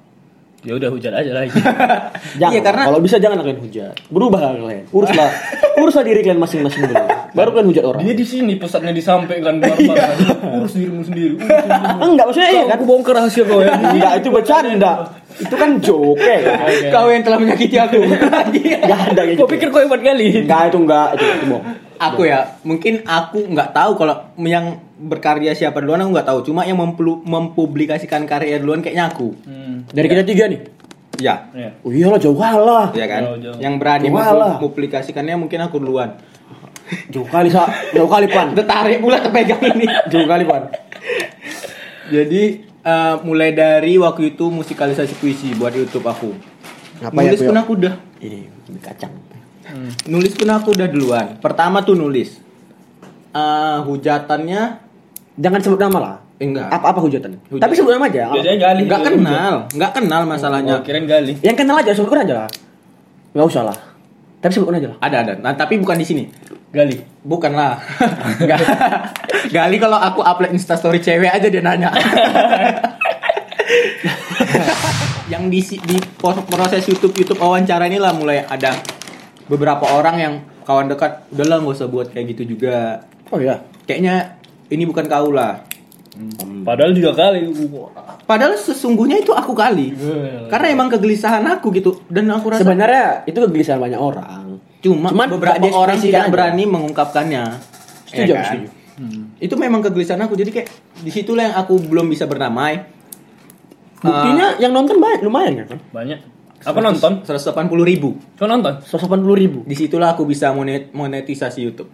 Ya 0.61 0.77
udah 0.77 0.93
hujat 0.93 1.09
aja 1.11 1.33
lagi. 1.33 1.57
Jangan. 2.41 2.53
Iya, 2.53 2.61
karena- 2.61 2.85
kalau 2.85 3.01
bisa 3.01 3.17
jangan 3.17 3.41
kalian 3.41 3.61
hujat. 3.61 3.95
Berubah 4.09 4.39
kalian. 4.45 4.85
Uruslah, 4.91 5.31
uruslah 5.81 6.05
diri 6.05 6.21
kalian 6.21 6.37
masing-masing 6.37 6.85
dulu. 6.85 7.01
Baru 7.33 7.49
kalian 7.51 7.69
hujat 7.69 7.85
orang. 7.87 8.01
Dia 8.03 8.13
di 8.13 8.27
sini 8.29 8.53
pesannya 8.55 8.93
disampaikan 8.93 9.57
bareng-bareng. 9.57 10.61
Urus 10.61 10.73
dirimu 10.77 11.01
sendiri. 11.01 11.41
Urus 11.41 11.49
dirimu. 11.49 12.05
Enggak, 12.05 12.25
maksudnya 12.29 12.51
iya 12.51 12.63
kan? 12.63 12.77
aku 12.77 12.85
bongkar 12.85 13.15
rahasia 13.17 13.43
kau 13.43 13.61
ya. 13.61 13.73
Enggak, 13.73 14.13
itu 14.21 14.29
bercanda. 14.29 14.93
Itu 15.41 15.55
kan 15.57 15.71
joke. 15.81 16.21
ya. 16.21 16.39
Kau 16.93 17.09
yang 17.09 17.25
telah 17.25 17.39
menyakiti 17.41 17.77
aku. 17.77 17.97
Enggak 18.05 18.29
ada 19.09 19.21
kayak 19.25 19.41
Kau 19.41 19.49
gitu. 19.49 19.53
pikir 19.57 19.69
kau 19.69 19.81
hebat 19.81 20.01
kali? 20.01 20.45
Enggak, 20.45 20.63
itu 20.69 20.79
enggak, 20.79 21.09
itu, 21.17 21.25
itu 21.25 21.47
bohong. 21.49 21.65
Aku 22.01 22.25
ya, 22.25 22.57
mungkin 22.65 23.05
aku 23.05 23.45
nggak 23.45 23.77
tahu 23.77 24.01
kalau 24.01 24.33
yang 24.41 24.81
berkarya 24.97 25.53
siapa 25.53 25.85
duluan 25.85 26.01
aku 26.01 26.11
nggak 26.17 26.29
tahu. 26.33 26.41
Cuma 26.49 26.65
yang 26.65 26.81
memplu- 26.81 27.21
mempublikasikan 27.21 28.25
karya 28.25 28.57
duluan 28.57 28.81
kayaknya 28.81 29.13
aku. 29.13 29.37
Hmm. 29.45 29.85
Dari 29.93 30.09
kita 30.09 30.25
tiga 30.25 30.49
nih. 30.49 30.61
Ya. 31.21 31.53
Ya. 31.53 31.77
Oh 31.85 31.93
iyalah 31.93 32.17
jauh 32.17 32.35
kalah. 32.35 32.97
Ya 32.97 33.05
kan? 33.05 33.23
Jauh, 33.29 33.39
jauh. 33.39 33.57
Yang 33.61 33.75
berani 33.77 34.09
mempublikasikannya 34.09 35.37
mungkin 35.37 35.61
aku 35.61 35.77
duluan. 35.77 36.17
Jauh 37.15 37.29
kali, 37.29 37.55
Sa. 37.55 37.71
Jauh 37.95 38.11
kali, 38.11 38.27
Pan. 38.27 38.51
Tertarik 38.51 38.99
pula 38.99 39.23
terpegang 39.23 39.63
ini. 39.63 39.87
Jauh 40.13 40.27
kali, 40.27 40.43
Pan. 40.43 40.67
Jadi 42.11 42.43
eh, 42.67 43.15
mulai 43.23 43.55
dari 43.55 43.95
waktu 43.95 44.35
itu 44.35 44.51
musikalisasi 44.51 45.15
puisi 45.23 45.55
buat 45.55 45.71
YouTube 45.71 46.03
aku. 46.03 46.35
Apa 46.99 47.15
ya, 47.23 47.31
nulis 47.31 47.47
pun 47.47 47.57
aku 47.63 47.73
udah. 47.79 47.95
Ini 48.19 48.81
kacang. 48.83 49.30
Nulis 50.07 50.33
pun 50.35 50.49
aku 50.49 50.75
udah 50.75 50.89
duluan. 50.91 51.27
Pertama 51.39 51.83
tuh 51.83 51.95
nulis. 51.95 52.39
Eh, 53.31 53.79
hujatannya 53.87 54.91
Jangan 55.41 55.61
sebut 55.63 55.81
nama 55.81 55.99
lah. 55.99 56.17
enggak. 56.41 56.69
Apa-apa 56.69 57.01
hujatan. 57.01 57.37
Hujatan. 57.49 57.63
Tapi 57.65 57.73
sebut 57.77 57.93
nama 57.97 58.05
aja. 58.09 58.29
Biasanya 58.33 58.59
gali. 58.61 58.83
Enggak 58.85 59.01
itu. 59.01 59.09
kenal, 59.13 59.55
enggak 59.73 59.93
kenal 59.97 60.23
masalahnya. 60.29 60.75
Oh, 60.77 60.85
kirain 60.85 61.05
gali. 61.09 61.33
Yang 61.41 61.57
kenal 61.65 61.77
aja 61.81 61.91
sebutkan 61.97 62.25
aja 62.25 62.35
lah. 62.45 62.49
Enggak 63.33 63.47
usah 63.49 63.63
lah. 63.69 63.79
Tapi 64.41 64.53
sebutkan 64.53 64.77
aja 64.81 64.89
lah. 64.93 64.99
Ada 65.01 65.17
ada. 65.21 65.33
Nah, 65.41 65.53
tapi 65.57 65.81
bukan 65.81 65.97
di 65.97 66.07
sini. 66.09 66.25
Gali. 66.73 66.97
Bukan 67.25 67.53
lah. 67.53 67.81
Enggak. 68.41 68.59
Gali 69.57 69.77
kalau 69.81 69.97
aku 69.97 70.21
upload 70.21 70.53
Insta 70.53 70.77
story 70.77 71.01
cewek 71.01 71.33
aja 71.33 71.49
dia 71.49 71.63
nanya. 71.65 71.89
yang 75.31 75.47
di 75.47 75.63
di 75.63 75.97
pos- 76.19 76.43
proses 76.51 76.83
YouTube 76.85 77.15
YouTube 77.15 77.39
wawancara 77.39 77.87
ini 77.87 78.03
lah 78.03 78.11
mulai 78.11 78.43
ada 78.43 78.75
beberapa 79.51 79.83
orang 79.91 80.17
yang 80.17 80.35
kawan 80.63 80.87
dekat 80.87 81.27
udahlah 81.29 81.59
nggak 81.59 81.75
usah 81.75 81.89
buat 81.89 82.07
kayak 82.09 82.27
gitu 82.33 82.55
juga 82.55 83.03
Oh 83.29 83.37
iya. 83.37 83.59
kayaknya 83.85 84.39
ini 84.69 84.87
bukan 84.87 85.05
kau 85.05 85.29
lah 85.29 85.67
Padahal 86.63 86.93
juga 86.93 87.17
kali. 87.17 87.49
padahal 88.23 88.53
sesungguhnya 88.55 89.19
itu 89.19 89.33
aku 89.33 89.51
kali 89.53 89.95
karena 90.47 90.67
emang 90.69 90.87
kegelisahan 90.89 91.41
aku 91.49 91.73
gitu 91.73 91.97
dan 92.07 92.29
aku 92.29 92.51
rasa 92.51 92.63
Sebenarnya 92.63 93.25
itu 93.25 93.39
kegelisahan 93.39 93.81
banyak 93.81 93.97
orang. 93.97 94.61
cuma, 94.79 95.09
Cuman 95.09 95.29
beberapa 95.31 95.65
orang 95.71 95.97
tidak 95.97 96.29
aja. 96.29 96.31
berani 96.31 96.65
mengungkapkannya 96.65 97.45
Setuju, 98.07 98.27
Ya 98.27 98.37
kan? 98.37 98.45
setuju. 98.45 98.69
itu 99.39 99.55
memang 99.57 99.81
kegelisahan 99.81 100.21
aku 100.21 100.35
jadi 100.35 100.51
kayak 100.53 100.69
di 100.99 101.11
situlah 101.11 101.43
yang 101.43 101.57
aku 101.57 101.79
belum 101.81 102.07
bisa 102.07 102.27
berdamai 102.27 102.85
Buktinya 103.99 104.57
yang 104.57 104.73
nonton 104.73 104.97
banyak 104.97 105.21
lumayan 105.21 105.53
kan? 105.63 105.79
Banyak. 105.91 106.21
Aku 106.63 106.79
nonton. 106.79 107.13
180 107.23 107.57
ribu 107.83 108.21
Kau 108.35 108.45
nonton? 108.45 108.81
180 108.81 109.17
ribu. 109.35 109.59
di 109.63 109.73
situlah 109.73 110.13
aku 110.13 110.25
bisa 110.25 110.51
monet- 110.51 110.91
monetisasi 110.91 111.61
YouTube 111.63 111.89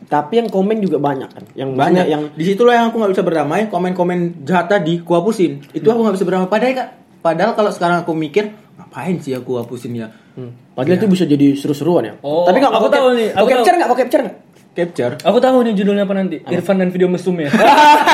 Tapi 0.00 0.38
yang 0.38 0.48
komen 0.48 0.78
juga 0.78 0.96
banyak 0.96 1.28
kan. 1.28 1.44
Yang 1.52 1.70
banyak, 1.72 1.76
banyak 1.76 2.06
yang 2.06 2.22
di 2.32 2.44
situlah 2.44 2.74
yang 2.74 2.86
aku 2.88 2.96
nggak 2.96 3.12
bisa 3.12 3.22
berdamai 3.22 3.66
komen-komen 3.66 4.40
jahat 4.42 4.68
tadi 4.68 5.00
ku 5.00 5.12
hapusin 5.12 5.60
itu 5.70 5.84
aku 5.84 6.00
nggak 6.00 6.14
bisa 6.14 6.24
berdamai 6.24 6.46
padahal 6.46 6.74
kak 6.74 6.88
padahal 7.18 7.52
kalau 7.52 7.68
sekarang 7.68 8.00
aku 8.00 8.12
mikir 8.12 8.48
ngapain 8.78 9.18
sih 9.18 9.32
aku 9.32 9.58
hapusin 9.58 9.92
ya 9.96 10.08
Hmm. 10.38 10.54
Padahal 10.70 11.02
itu 11.02 11.10
bisa 11.10 11.26
jadi 11.26 11.58
seru-seruan 11.58 12.06
ya. 12.06 12.14
Oh, 12.22 12.46
Tapi 12.46 12.62
nggak 12.62 12.70
aku 12.70 12.86
tahu 12.86 13.06
nih, 13.10 13.34
aku 13.34 13.46
capture 13.50 13.74
nggak? 13.74 13.88
Kau 13.90 13.98
capture 13.98 14.22
nggak? 14.22 14.36
Capture 14.78 15.18
Aku 15.20 15.42
tahu 15.42 15.66
nih 15.66 15.74
judulnya 15.74 16.06
apa 16.06 16.14
nanti. 16.14 16.38
Irfan 16.46 16.78
dan 16.78 16.94
video 16.94 17.10
mesum 17.10 17.34
ya. 17.34 17.50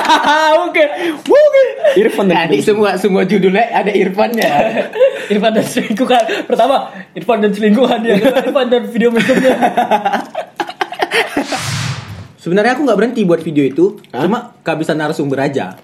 Oke, 0.64 0.80
oke. 1.20 1.62
Irfan 1.94 2.24
dan 2.26 2.48
Jadi 2.48 2.64
semua 2.64 2.96
semua 2.96 3.22
judulnya 3.22 3.68
ada 3.68 3.92
Irfannya 3.92 4.48
Irfan 5.32 5.52
dan 5.52 5.62
selingkuhan. 5.62 6.48
Pertama, 6.48 6.88
Irfan 7.12 7.38
dan 7.38 7.52
selingkuhan 7.52 8.00
dia. 8.00 8.16
Irfan 8.18 8.66
dan 8.66 8.82
video 8.88 9.12
mesumnya. 9.12 9.54
sebenarnya 12.44 12.76
aku 12.76 12.84
nggak 12.84 12.98
berhenti 12.98 13.24
buat 13.24 13.40
video 13.40 13.64
itu 13.64 13.84
cuma 14.04 14.52
kehabisan 14.60 15.00
narasumber 15.00 15.40
aja 15.40 15.80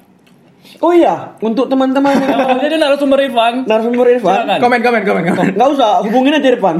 Oh 0.80 0.92
iya, 0.92 1.36
untuk 1.40 1.68
teman-teman 1.68 2.14
yang 2.14 2.40
Oh, 2.46 2.56
Jadi 2.56 2.76
narasumber 2.76 3.20
Irfan. 3.20 3.64
narasumber 3.64 4.06
Irfan, 4.12 4.44
Silakan. 4.44 4.58
komen 4.60 4.80
komen 4.80 5.02
komen 5.02 5.22
komen 5.28 5.46
nggak 5.56 5.68
usah 5.72 6.00
hubungin 6.04 6.36
aja 6.36 6.48
Irfan. 6.48 6.76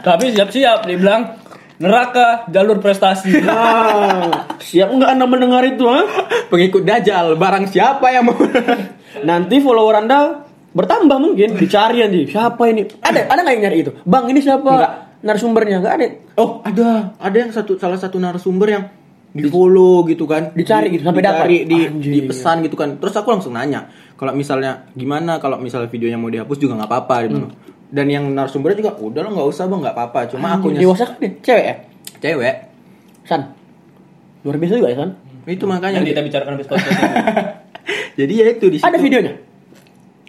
Tapi 0.00 0.32
siap-siap 0.32 0.84
dibilang 0.84 1.41
neraka 1.82 2.46
jalur 2.48 2.78
prestasi. 2.78 3.34
Nah, 3.42 4.54
siap 4.62 4.88
nggak 4.88 5.10
anda 5.10 5.26
mendengar 5.26 5.66
itu? 5.66 5.82
Ha? 5.84 6.00
pengikut 6.46 6.84
dajal 6.84 7.34
barang 7.34 7.66
siapa 7.66 8.06
yang 8.08 8.30
mau 8.30 8.36
Nanti 9.28 9.58
follower 9.58 9.98
anda 9.98 10.46
bertambah 10.72 11.18
mungkin 11.20 11.60
dicari 11.60 12.00
nanti 12.00 12.32
siapa 12.32 12.64
ini 12.64 12.88
ada 13.04 13.28
ada 13.28 13.40
nggak 13.44 13.54
yang 13.56 13.62
nyari 13.68 13.78
itu 13.84 13.92
bang 14.04 14.24
ini 14.32 14.40
siapa 14.40 14.72
Nggak. 14.72 14.92
narasumbernya 15.20 15.76
nggak 15.84 15.94
ada 16.00 16.06
oh 16.40 16.64
ada 16.64 17.12
ada 17.20 17.36
yang 17.36 17.52
satu 17.52 17.76
salah 17.76 18.00
satu 18.00 18.16
narasumber 18.16 18.68
yang 18.72 18.84
di 19.32 19.48
follow 19.48 20.04
gitu 20.04 20.24
kan 20.24 20.52
Dicari 20.52 20.92
gitu, 20.92 21.04
sampai 21.04 21.24
dapat. 21.24 21.44
di, 21.68 21.78
di 21.92 22.20
pesan 22.24 22.64
gitu 22.64 22.72
kan 22.72 22.96
terus 22.96 23.12
aku 23.12 23.32
langsung 23.32 23.52
nanya 23.52 23.84
kalau 24.16 24.32
misalnya 24.32 24.88
gimana 24.92 25.36
kalau 25.40 25.60
misalnya 25.60 25.88
videonya 25.88 26.16
mau 26.16 26.28
dihapus 26.28 26.56
juga 26.56 26.80
nggak 26.80 26.88
apa-apa 26.88 27.16
gitu 27.28 27.36
Hmm. 27.36 27.52
Dan 27.92 28.08
yang 28.08 28.24
narasumbernya 28.32 28.80
juga 28.80 28.92
udah 28.96 29.20
lo 29.20 29.28
nggak 29.36 29.48
usah 29.52 29.68
bang 29.68 29.80
nggak 29.84 29.94
apa-apa. 29.94 30.20
Cuma 30.32 30.56
aku 30.56 30.72
dewasa 30.72 31.04
kan 31.04 31.20
dia 31.20 31.36
cewek 31.44 31.64
ya? 31.68 31.74
Cewek. 32.24 32.56
San 33.28 33.52
luar 34.42 34.56
biasa 34.58 34.80
juga 34.80 34.90
ya 34.90 34.96
San? 35.04 35.10
Itu 35.44 35.68
makanya. 35.68 36.00
Yang 36.00 36.16
kita 36.16 36.20
bicarakan 36.24 36.52
podcast 36.58 36.82
ini. 36.82 36.96
jadi 38.18 38.32
ya 38.32 38.46
itu 38.56 38.66
di 38.72 38.76
situ. 38.80 38.88
Ada 38.88 38.98
videonya? 38.98 39.32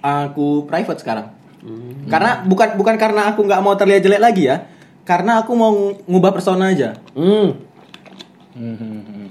Aku 0.03 0.67
private 0.67 0.99
sekarang. 0.99 1.27
Hmm. 1.63 2.11
karena 2.11 2.43
bukan 2.43 2.75
bukan 2.75 2.99
karena 2.99 3.31
aku 3.31 3.47
nggak 3.47 3.63
mau 3.63 3.71
terlihat 3.79 4.03
jelek 4.03 4.19
lagi 4.19 4.51
ya. 4.51 4.67
Karena 5.07 5.39
aku 5.39 5.55
mau 5.55 5.71
ng- 5.71 6.03
ngubah 6.11 6.35
persona 6.35 6.75
aja. 6.75 6.99
Hmm. 7.15 7.55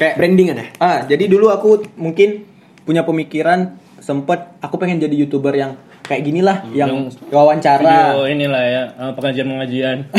Kayak 0.01 0.17
brandingan 0.17 0.57
ya? 0.57 0.67
Ah, 0.81 0.99
jadi 1.05 1.29
dulu 1.29 1.53
aku 1.53 1.85
mungkin 2.01 2.49
punya 2.89 3.05
pemikiran 3.05 3.77
sempet 4.03 4.59
aku 4.59 4.81
pengen 4.81 4.99
jadi 4.99 5.15
youtuber 5.15 5.55
yang 5.55 5.79
kayak 6.03 6.23
gini 6.23 6.41
lah, 6.41 6.67
yang 6.69 6.91
Yang 7.09 7.23
wawancara. 7.29 7.83
Video 7.83 8.27
inilah 8.27 8.63
ya, 8.65 8.83
eh, 8.91 9.13
pengajian-pengajian. 9.13 9.99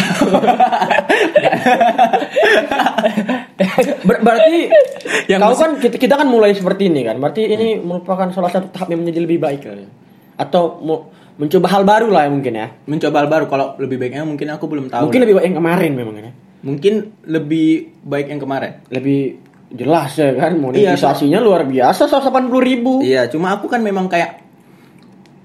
Ber- 4.04 4.22
berarti 4.22 4.58
Yang 5.26 5.40
kau 5.42 5.56
kan 5.58 5.72
kita, 5.78 5.96
kita 5.98 6.16
kan 6.16 6.28
mulai 6.28 6.52
seperti 6.52 6.88
ini 6.88 7.02
kan 7.02 7.16
berarti 7.16 7.44
ini 7.46 7.78
merupakan 7.78 8.28
salah 8.30 8.50
satu 8.50 8.68
tahap 8.70 8.90
yang 8.90 9.02
menjadi 9.02 9.20
lebih 9.22 9.40
baik 9.40 9.62
kali 9.62 9.84
ya. 9.84 9.90
atau 10.36 10.80
mau 10.80 10.98
mencoba 11.34 11.68
hal 11.68 11.84
baru 11.84 12.08
lah 12.10 12.26
ya 12.26 12.32
mungkin 12.32 12.54
ya 12.54 12.68
Mencoba 12.84 13.16
hal 13.20 13.28
baru. 13.28 13.46
Kalau 13.48 13.74
lebih 13.78 13.98
baiknya 13.98 14.22
mungkin 14.22 14.48
aku 14.50 14.66
belum 14.66 14.86
tahu. 14.88 15.08
mungkin 15.08 15.20
lah. 15.20 15.26
lebih 15.26 15.36
baik 15.36 15.46
yang 15.46 15.58
kemarin 15.58 15.92
memang 15.94 16.16
ya 16.16 16.32
mungkin 16.62 16.94
lebih 17.24 17.70
baik 18.02 18.28
yang 18.30 18.40
kemarin. 18.40 18.72
lebih 18.88 19.20
jelas 19.70 20.14
ya 20.14 20.30
kan 20.34 20.54
monetisasinya 20.54 21.40
luar 21.40 21.66
biasa 21.66 22.06
180 22.06 22.30
ribu 22.62 23.02
Iya, 23.02 23.26
cuma 23.28 23.52
aku 23.52 23.66
kan 23.66 23.80
memang 23.80 24.06
kayak 24.06 24.43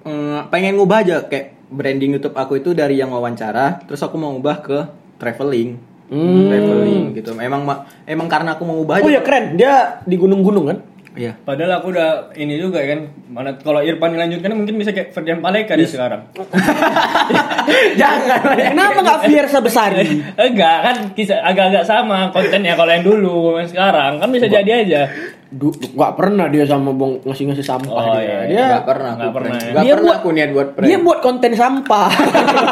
eh, 0.04 0.40
pengen 0.52 0.76
ngubah 0.76 0.98
aja 1.02 1.16
kayak 1.26 1.56
branding 1.68 2.16
YouTube 2.16 2.36
aku 2.36 2.60
itu 2.60 2.72
dari 2.72 2.96
yang 2.96 3.10
wawancara, 3.10 3.84
terus 3.84 4.00
aku 4.00 4.16
mau 4.16 4.32
ngubah 4.34 4.56
ke 4.62 4.78
traveling. 5.18 5.76
Hmm. 6.08 6.48
Traveling 6.48 7.02
gitu. 7.16 7.36
Emang 7.36 7.68
ma- 7.68 7.84
emang 8.08 8.28
karena 8.30 8.56
aku 8.56 8.64
mau 8.64 8.80
ngubah 8.80 9.00
aja. 9.00 9.04
oh 9.04 9.12
ya 9.12 9.20
keren 9.20 9.60
dia 9.60 10.00
di 10.08 10.16
gunung-gunung 10.16 10.66
kan 10.66 10.78
Iya. 11.18 11.34
Padahal 11.42 11.82
aku 11.82 11.90
udah 11.90 12.30
ini 12.38 12.62
juga 12.62 12.78
kan. 12.86 13.10
Mana 13.26 13.58
kalau 13.58 13.82
Irfan 13.82 14.14
dilanjutkan 14.14 14.54
mungkin 14.54 14.78
bisa 14.78 14.94
kayak 14.94 15.10
Ferdian 15.10 15.42
Paleka 15.42 15.74
dia 15.74 15.90
sekarang. 15.90 16.30
Jangan. 18.00 18.38
kenapa 18.54 18.98
nggak 19.02 19.20
Fiersa 19.26 19.58
Besari 19.58 20.06
Enggak 20.38 20.78
kan 20.86 20.96
kisah 21.12 21.42
agak-agak 21.42 21.84
sama 21.84 22.30
kontennya 22.30 22.78
kalau 22.78 22.90
yang 22.94 23.04
dulu 23.04 23.58
yang 23.58 23.66
sekarang 23.66 24.22
kan 24.22 24.28
bisa 24.30 24.46
jadi 24.46 24.70
aja. 24.86 25.00
Du, 25.48 25.72
nggak 25.72 26.12
pernah 26.12 26.44
dia 26.46 26.60
sama 26.62 26.92
bong 26.92 27.24
ngasih 27.24 27.48
ngasih 27.48 27.64
sampah 27.64 27.88
Oh, 27.90 28.04
dia. 28.12 28.20
iya, 28.20 28.38
dia 28.44 28.64
Gak 28.70 28.84
pernah, 28.84 29.10
aku 29.14 29.28
pernah, 29.30 29.48
prank. 29.48 29.56
ya. 29.58 29.70
Nggak 29.70 29.80
Dia 29.80 29.88
pernah 29.90 30.04
buat- 30.04 30.18
aku 30.18 30.28
niat 30.30 30.50
buat 30.52 30.68
prank. 30.70 30.86
dia 30.86 30.98
buat 31.00 31.18
konten 31.18 31.52
sampah 31.52 32.08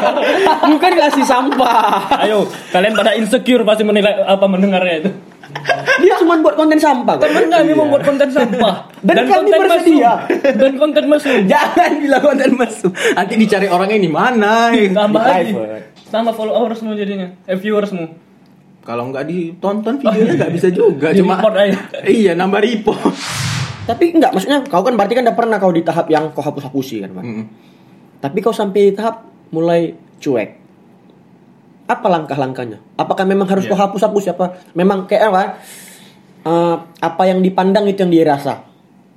bukan 0.69 0.91
ngasih 0.93 1.25
sampah 1.25 1.81
Ayo, 2.21 2.39
kalian 2.69 2.93
pada 2.93 3.11
insecure 3.13 3.63
pasti 3.63 3.81
menilai 3.81 4.13
apa 4.21 4.45
mendengarnya 4.45 4.95
itu. 4.99 5.11
dia 5.97 6.13
cuma 6.17 6.37
buat 6.37 6.53
konten 6.53 6.77
sampah 6.77 7.13
kok. 7.15 7.23
Temen 7.23 7.45
kami 7.47 7.71
membuat 7.73 8.03
konten 8.03 8.29
sampah 8.29 8.75
Dan 8.99 9.15
kami 9.23 9.31
konten 9.47 9.59
bersedia. 9.63 10.11
mesum. 10.21 10.53
dan 10.53 10.71
konten 10.77 11.03
mesum. 11.07 11.37
Jangan 11.47 11.91
bilang 11.97 12.23
konten 12.23 12.51
masuk. 12.53 12.91
Nanti 12.93 13.33
dicari 13.37 13.67
orangnya 13.67 13.97
di 13.97 14.11
mana. 14.11 14.69
Tambah 14.69 15.23
lagi. 15.23 15.53
Tambah 16.05 16.31
followersmu 16.31 16.93
jadinya, 16.93 17.31
eh 17.43 17.55
viewersmu. 17.55 18.26
Kalau 18.87 19.11
nggak 19.11 19.27
ditonton 19.27 19.99
videonya 19.99 20.33
nggak 20.39 20.53
bisa 20.55 20.67
juga. 20.71 21.11
Di 21.11 21.19
Cuma 21.19 21.35
iya 22.07 22.31
nambah 22.33 22.63
report. 22.63 23.11
tapi 23.83 24.11
enggak 24.11 24.31
maksudnya 24.31 24.63
kau 24.63 24.83
kan 24.83 24.95
berarti 24.95 25.15
kan 25.15 25.23
udah 25.23 25.35
pernah 25.35 25.57
kau 25.59 25.71
di 25.71 25.79
tahap 25.79 26.07
yang 26.07 26.31
kau 26.31 26.43
hapus 26.43 26.67
hapusi 26.67 26.99
kan 26.99 27.11
Pak? 27.15 27.23
Mm. 27.23 27.43
tapi 28.19 28.37
kau 28.39 28.51
sampai 28.51 28.91
di 28.91 28.93
tahap 28.95 29.23
mulai 29.47 29.95
cuek 30.19 30.49
apa 31.87 32.07
langkah-langkahnya 32.11 32.83
apakah 32.99 33.23
memang 33.23 33.47
harus 33.47 33.63
Iya. 33.63 33.71
kau 33.71 33.79
hapus 33.79 34.01
hapus 34.03 34.23
apa 34.35 34.45
memang 34.75 35.07
kayak 35.07 35.31
apa 35.31 35.43
eh, 36.43 36.75
apa 36.99 37.23
yang 37.31 37.39
dipandang 37.39 37.87
itu 37.87 38.03
yang 38.03 38.11
dia 38.11 38.25
rasa 38.27 38.67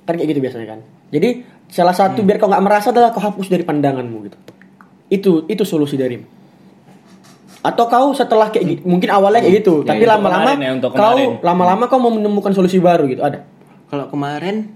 kan 0.07 0.15
kayak 0.15 0.31
gitu 0.31 0.39
biasanya 0.39 0.67
kan 0.71 0.79
jadi 1.11 1.43
salah 1.67 1.91
satu 1.91 2.23
biar 2.23 2.39
kau 2.39 2.47
nggak 2.47 2.63
merasa 2.63 2.95
adalah 2.95 3.11
kau 3.11 3.19
hapus 3.19 3.51
dari 3.51 3.67
pandanganmu 3.67 4.17
gitu 4.23 4.37
itu 5.11 5.31
itu 5.51 5.63
solusi 5.67 5.99
dari 5.99 6.15
atau 7.61 7.85
kau 7.85 8.09
setelah 8.11 8.49
kayak 8.49 8.65
gitu 8.67 8.81
mungkin 8.83 9.09
awalnya 9.09 9.39
kayak 9.39 9.61
gitu 9.61 9.85
Ya, 9.85 9.93
tapi 9.93 10.03
lama-lama 10.03 10.49
ya, 10.51 10.73
kau 10.81 11.17
lama-lama 11.39 11.83
kau 11.85 11.97
mau 11.97 12.09
menemukan 12.09 12.51
solusi 12.51 12.77
baru 12.77 13.05
gitu 13.05 13.21
ada 13.21 13.45
Kalau 13.85 14.07
kemarin 14.07 14.71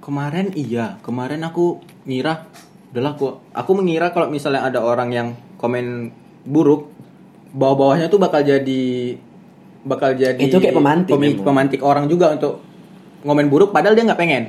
kemarin 0.00 0.50
iya, 0.52 0.98
kemarin 1.00 1.40
aku 1.40 1.78
ngira 2.04 2.50
udahlah 2.90 3.12
aku 3.12 3.26
aku 3.50 3.70
mengira 3.74 4.10
kalau 4.10 4.28
misalnya 4.28 4.62
ada 4.62 4.78
orang 4.78 5.10
yang 5.10 5.28
komen 5.56 6.10
buruk 6.42 6.90
bawah-bawahnya 7.50 8.06
tuh 8.06 8.18
bakal 8.18 8.40
jadi 8.40 8.82
bakal 9.82 10.12
jadi 10.12 10.40
Itu 10.40 10.58
kayak 10.58 10.74
pemantik 10.74 11.12
pemi- 11.12 11.38
pemantik 11.38 11.80
orang 11.80 12.06
juga 12.06 12.32
untuk 12.32 12.60
ngomen 13.22 13.48
buruk 13.48 13.72
padahal 13.72 13.96
dia 13.96 14.04
nggak 14.04 14.20
pengen. 14.20 14.42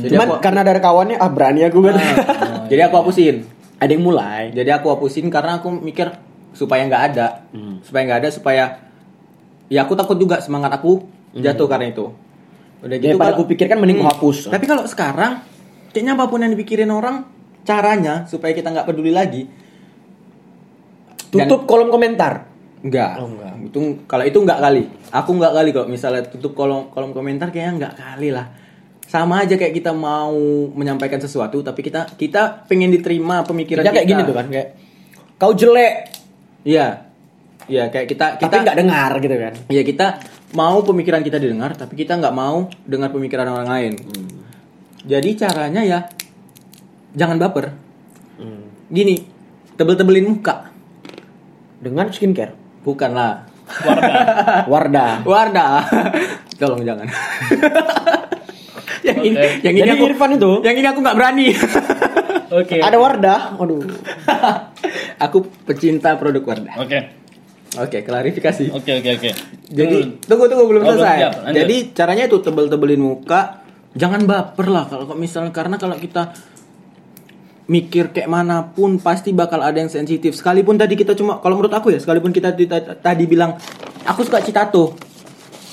Jadi 0.00 0.16
Cuman 0.16 0.26
aku, 0.26 0.34
karena 0.40 0.60
ada 0.62 0.80
kawannya 0.80 1.16
ah 1.16 1.28
berani 1.28 1.60
aku 1.62 1.84
kan. 1.84 1.94
jadi 2.66 2.88
aku 2.88 2.94
hapusin. 2.98 3.44
ada 3.76 3.90
yang 3.90 4.00
mulai. 4.00 4.48
Jadi 4.50 4.70
aku 4.70 4.88
hapusin 4.88 5.26
karena 5.28 5.58
aku 5.58 5.68
mikir 5.68 6.08
supaya 6.52 6.84
nggak 6.84 7.02
ada, 7.10 7.26
supaya 7.80 8.02
nggak 8.04 8.20
ada 8.20 8.28
supaya 8.28 8.64
ya 9.66 9.82
aku 9.82 9.92
takut 9.92 10.16
juga 10.16 10.38
semangat 10.38 10.72
aku 10.72 11.04
jatuh 11.34 11.64
karena 11.66 11.88
itu. 11.88 12.12
Udah 12.80 12.96
gitu 12.96 13.14
Daripada 13.14 13.30
kalau- 13.30 13.38
aku 13.38 13.44
pikirkan 13.48 13.76
mending 13.78 14.00
aku 14.00 14.08
hapus. 14.08 14.36
Tapi 14.48 14.64
kalau 14.64 14.84
sekarang 14.84 15.40
kayaknya 15.90 16.12
apa 16.12 16.24
pun 16.26 16.38
yang 16.38 16.50
dipikirin 16.50 16.88
orang 16.88 17.24
caranya 17.62 18.26
supaya 18.26 18.52
kita 18.52 18.68
nggak 18.68 18.84
peduli 18.84 19.10
lagi. 19.10 19.46
Tutup 21.30 21.64
kolom 21.64 21.88
komentar. 21.88 22.44
Enggak. 22.82 23.16
Oh, 23.16 23.30
enggak. 23.30 23.52
Itu 23.64 23.78
kalau 24.04 24.24
itu 24.26 24.36
enggak 24.36 24.58
kali. 24.58 24.82
Aku 25.08 25.30
enggak 25.32 25.52
kali 25.54 25.70
kok 25.70 25.86
misalnya 25.86 26.22
tutup 26.26 26.52
kolom 26.52 26.90
kolom 26.90 27.14
komentar 27.14 27.48
kayaknya 27.48 27.72
enggak 27.78 27.94
kali 27.94 28.28
lah. 28.28 28.50
Sama 29.02 29.40
aja 29.40 29.54
kayak 29.54 29.72
kita 29.72 29.92
mau 29.92 30.34
menyampaikan 30.68 31.16
sesuatu 31.16 31.60
tapi 31.60 31.80
kita 31.80 32.12
kita 32.12 32.64
pengen 32.66 32.90
diterima 32.90 33.40
pemikiran 33.42 33.80
Kita 33.80 33.88
kita. 33.88 33.96
kayak 33.96 34.08
gini 34.08 34.22
tuh 34.22 34.34
kan 34.34 34.46
kayak 34.48 34.68
kau 35.36 35.52
jelek 35.52 35.94
Iya. 36.62 37.10
Iya 37.70 37.94
kayak 37.94 38.06
kita 38.10 38.26
kita 38.42 38.50
tapi 38.50 38.64
nggak 38.66 38.78
dengar 38.78 39.10
gitu 39.22 39.36
kan. 39.38 39.54
Iya 39.70 39.82
kita 39.86 40.06
mau 40.58 40.82
pemikiran 40.82 41.22
kita 41.22 41.38
didengar 41.38 41.78
tapi 41.78 41.94
kita 41.94 42.18
nggak 42.18 42.34
mau 42.34 42.66
dengar 42.82 43.14
pemikiran 43.14 43.46
orang 43.46 43.68
lain. 43.70 43.92
Jadi 45.06 45.30
caranya 45.38 45.82
ya 45.86 45.98
jangan 47.14 47.38
baper. 47.38 47.70
Gini, 48.92 49.16
tebel-tebelin 49.80 50.28
muka. 50.28 50.68
Dengan 51.80 52.12
skincare. 52.12 52.52
Bukan 52.84 53.10
lah. 53.16 53.48
Wardah. 54.70 55.24
Wardah. 55.24 55.80
Tolong 56.60 56.84
jangan. 56.84 57.08
yang 59.08 59.18
ini, 59.24 59.34
Oke. 59.34 59.48
yang 59.64 59.74
ini 59.74 59.82
Jadi 59.82 59.90
aku, 59.96 60.04
Irfan 60.14 60.30
itu 60.36 60.50
yang 60.62 60.76
ini 60.78 60.86
aku 60.86 60.98
nggak 61.00 61.16
berani. 61.16 61.46
Oke. 62.54 62.76
ada 62.78 62.94
Wardah. 62.94 63.56
Aduh. 63.56 63.80
aku 65.24 65.38
pecinta 65.64 66.14
produk 66.14 66.44
Wardah. 66.44 66.76
Oke. 66.76 66.98
Oke, 67.74 67.98
klarifikasi. 68.00 68.68
Oke 68.70 68.92
oke 68.94 69.10
oke. 69.14 69.30
Jadi 69.66 69.96
tunggu 70.20 70.44
tunggu 70.44 70.64
belum 70.66 70.82
Oh, 70.82 70.86
belum 70.86 70.98
selesai. 70.98 71.18
siap. 71.18 71.32
Jadi 71.50 71.76
caranya 71.90 72.24
itu 72.26 72.36
tebel-tebelin 72.38 73.00
muka. 73.00 73.64
Jangan 73.92 74.22
baper 74.22 74.68
lah 74.68 74.84
kalau 74.86 75.08
misalnya 75.14 75.48
karena 75.50 75.76
kalau 75.76 75.96
kita 75.96 76.32
mikir 77.64 78.10
kayak 78.10 78.26
mana 78.26 78.68
pun 78.68 78.96
pasti 78.98 79.32
bakal 79.32 79.60
ada 79.60 79.78
yang 79.78 79.88
sensitif. 79.88 80.32
Sekalipun 80.34 80.76
tadi 80.76 80.92
kita 80.92 81.12
cuma 81.12 81.38
kalau 81.38 81.56
menurut 81.56 81.72
aku 81.72 81.88
ya, 81.88 81.98
sekalipun 81.98 82.28
kita 82.28 82.52
di- 82.52 82.66
ta- 82.66 82.84
tadi 82.94 83.24
bilang 83.24 83.56
aku 84.02 84.20
suka 84.22 84.40
citato. 84.40 84.92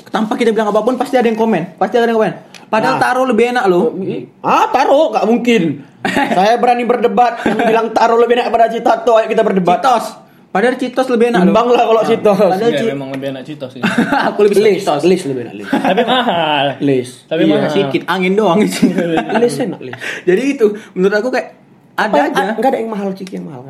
Tanpa 0.07 0.33
kita 0.33 0.49
bilang 0.49 0.71
apa 0.71 0.79
pun 0.79 0.95
pasti 0.95 1.15
ada 1.15 1.27
yang 1.27 1.35
komen. 1.35 1.75
Pasti 1.75 1.95
ada 1.95 2.07
yang 2.07 2.15
komen. 2.15 2.33
Padahal 2.69 2.95
Nah. 2.95 3.01
taruh 3.01 3.25
lebih 3.25 3.45
enak 3.49 3.65
loh. 3.65 3.97
Ah, 4.39 4.69
taruh 4.69 5.09
nggak 5.09 5.25
mungkin. 5.25 5.61
Saya 6.05 6.55
berani 6.55 6.85
berdebat. 6.85 7.41
Bilang 7.43 7.89
taruh 7.91 8.15
lebih 8.15 8.37
enak 8.37 8.47
pada 8.47 8.67
Citato. 8.67 9.13
Ayo 9.15 9.25
kita 9.25 9.41
berdebat. 9.41 9.81
Citos. 9.81 10.05
Padahal 10.49 10.75
citos 10.75 11.05
lebih 11.07 11.29
enak. 11.29 11.45
Imbang 11.45 11.67
lah 11.67 11.83
kalau 11.83 12.01
Citos. 12.03 12.33
Padahal 12.33 12.71
ci- 12.71 12.87
memang 12.87 13.09
lebih 13.11 13.27
enak 13.31 13.43
Citos 13.43 13.69
sih. 13.69 13.81
aku 14.27 14.39
lebih 14.43 14.55
suka 14.55 14.65
Lis, 14.67 14.77
citos. 14.79 15.01
Lis 15.03 15.21
lebih 15.23 15.41
enak 15.43 15.55
Lis. 15.55 15.67
Tapi 15.67 16.01
mahal. 16.03 16.65
Lis. 16.79 17.09
Tapi 17.25 17.41
iya, 17.43 17.53
mahal. 17.55 17.69
sedikit 17.69 18.01
angin 18.05 18.33
doang 18.33 18.59
sih. 18.63 18.89
Lis 19.41 19.55
enak 19.59 19.79
Lis. 19.79 19.93
Jadi 20.23 20.41
itu 20.47 20.65
menurut 20.93 21.15
aku 21.15 21.29
kayak 21.29 21.47
ada 21.95 22.09
Apa- 22.15 22.27
aja. 22.31 22.43
Nggak 22.55 22.69
ada 22.69 22.77
yang 22.77 22.89
mahal 22.89 23.09
ciki 23.11 23.33
yang 23.35 23.45
mahal. 23.45 23.61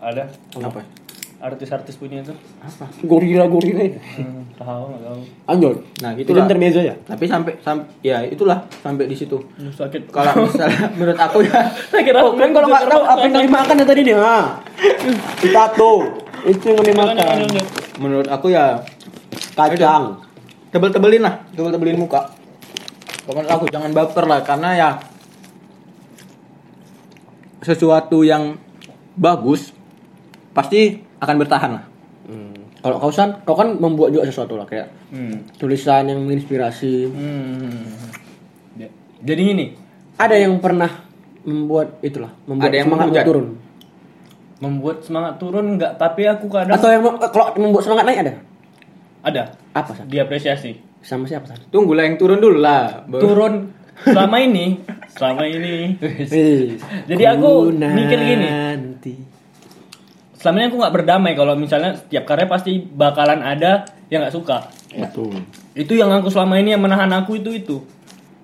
Ada 0.00 0.24
Apa? 0.56 0.80
Artis-artis 1.40 1.96
punya 1.96 2.20
itu. 2.20 2.36
Apa? 2.60 2.84
Gorila 3.02 3.48
gorila 3.48 3.80
itu. 3.80 3.96
Hmm, 4.14 4.44
tahu 4.54 4.92
nggak 4.92 5.02
tahu. 5.02 5.20
Anjol. 5.48 5.74
Nah, 5.98 6.10
Itu 6.12 6.20
gitu 6.22 6.30
lah. 6.36 6.44
intermezzo 6.44 6.80
ya. 6.80 6.94
Tapi 7.00 7.24
sampai 7.24 7.52
sampai 7.58 7.88
ya 8.00 8.20
itulah 8.22 8.68
sampai 8.78 9.08
di 9.08 9.16
situ. 9.16 9.40
Sakit. 9.56 10.12
Kalau 10.12 10.44
misalnya 10.44 10.84
menurut 10.96 11.16
aku 11.16 11.40
ya 11.42 11.60
saya 11.88 12.02
kira 12.04 12.20
Oh, 12.20 12.36
kan 12.36 12.52
kalau 12.52 12.68
nggak 12.68 12.84
tahu 12.86 13.02
apa 13.02 13.24
yang 13.26 13.44
dimakan 13.48 13.74
ya 13.74 13.84
tadi 13.84 14.00
nih. 14.04 14.14
Ah. 14.14 14.46
Citato. 15.40 15.92
Itu 16.44 16.66
yang 16.70 16.84
dimakan. 16.84 17.48
menurut 17.96 18.28
aku 18.28 18.48
ya 18.48 18.80
Kacang. 19.52 20.16
tebel-tebelin 20.70 21.20
lah, 21.20 21.34
tebel-tebelin 21.52 21.98
muka. 21.98 22.30
Pokoknya 23.24 23.52
aku 23.52 23.64
jangan 23.68 23.90
baper 23.92 24.24
lah 24.24 24.40
karena 24.40 24.70
ya 24.72 24.90
sesuatu 27.60 28.24
yang 28.24 28.56
bagus 29.12 29.76
pasti 30.50 31.04
akan 31.20 31.34
bertahan 31.36 31.70
lah. 31.72 31.84
Hmm. 32.24 32.56
Kalau 32.80 32.96
kau 32.96 33.10
san, 33.10 33.36
kau 33.42 33.52
kan 33.52 33.76
membuat 33.76 34.08
juga 34.10 34.24
sesuatu 34.24 34.54
lah 34.54 34.64
kayak 34.64 34.88
Hmm. 35.08 35.44
tulisan 35.54 36.04
yang 36.04 36.20
menginspirasi. 36.20 36.94
Hmm. 37.06 37.84
Jadi 39.20 39.40
gini, 39.44 39.66
Ada 40.16 40.36
yang 40.38 40.56
pernah 40.58 40.88
membuat 41.42 42.00
itulah, 42.00 42.32
membuat 42.44 42.66
Ada 42.66 42.76
yang 42.76 42.86
semangat 42.86 43.06
menghujat. 43.06 43.26
turun. 43.26 43.46
membuat 44.58 44.96
semangat 45.00 45.34
turun 45.36 45.66
nggak, 45.74 45.92
tapi 45.96 46.22
aku 46.22 46.44
kadang 46.46 46.76
Atau 46.76 46.88
yang 46.88 47.00
kalau 47.26 47.48
membuat 47.54 47.80
semangat 47.80 48.04
naik 48.04 48.18
ada? 48.20 48.34
ada 49.22 49.42
Apa 49.72 49.92
san? 49.94 50.04
diapresiasi. 50.04 50.76
Sama 51.00 51.24
siapa 51.24 51.48
san? 51.48 51.56
Tunggulah 51.66 52.04
yang 52.04 52.16
turun 52.16 52.36
dulu 52.36 52.60
lah. 52.60 53.00
Baru- 53.02 53.24
Turun 53.24 53.72
selama 54.02 54.36
ini, 54.38 54.76
selama 55.10 55.44
ini. 55.46 55.96
Jadi 57.06 57.24
aku 57.26 57.48
Ku 57.66 57.72
mikir 57.72 58.20
gini. 58.20 58.48
Selama 60.40 60.56
ini 60.56 60.66
aku 60.72 60.76
nggak 60.80 60.94
berdamai 60.96 61.32
kalau 61.36 61.52
misalnya 61.52 62.00
setiap 62.00 62.24
karya 62.24 62.48
pasti 62.48 62.80
bakalan 62.80 63.44
ada 63.44 63.84
yang 64.08 64.24
nggak 64.24 64.34
suka. 64.34 64.72
Betul. 64.96 65.44
Itu 65.76 65.92
yang 65.92 66.08
aku 66.08 66.32
selama 66.32 66.56
ini 66.56 66.72
yang 66.72 66.80
menahan 66.80 67.12
aku 67.12 67.36
itu 67.36 67.52
itu. 67.52 67.76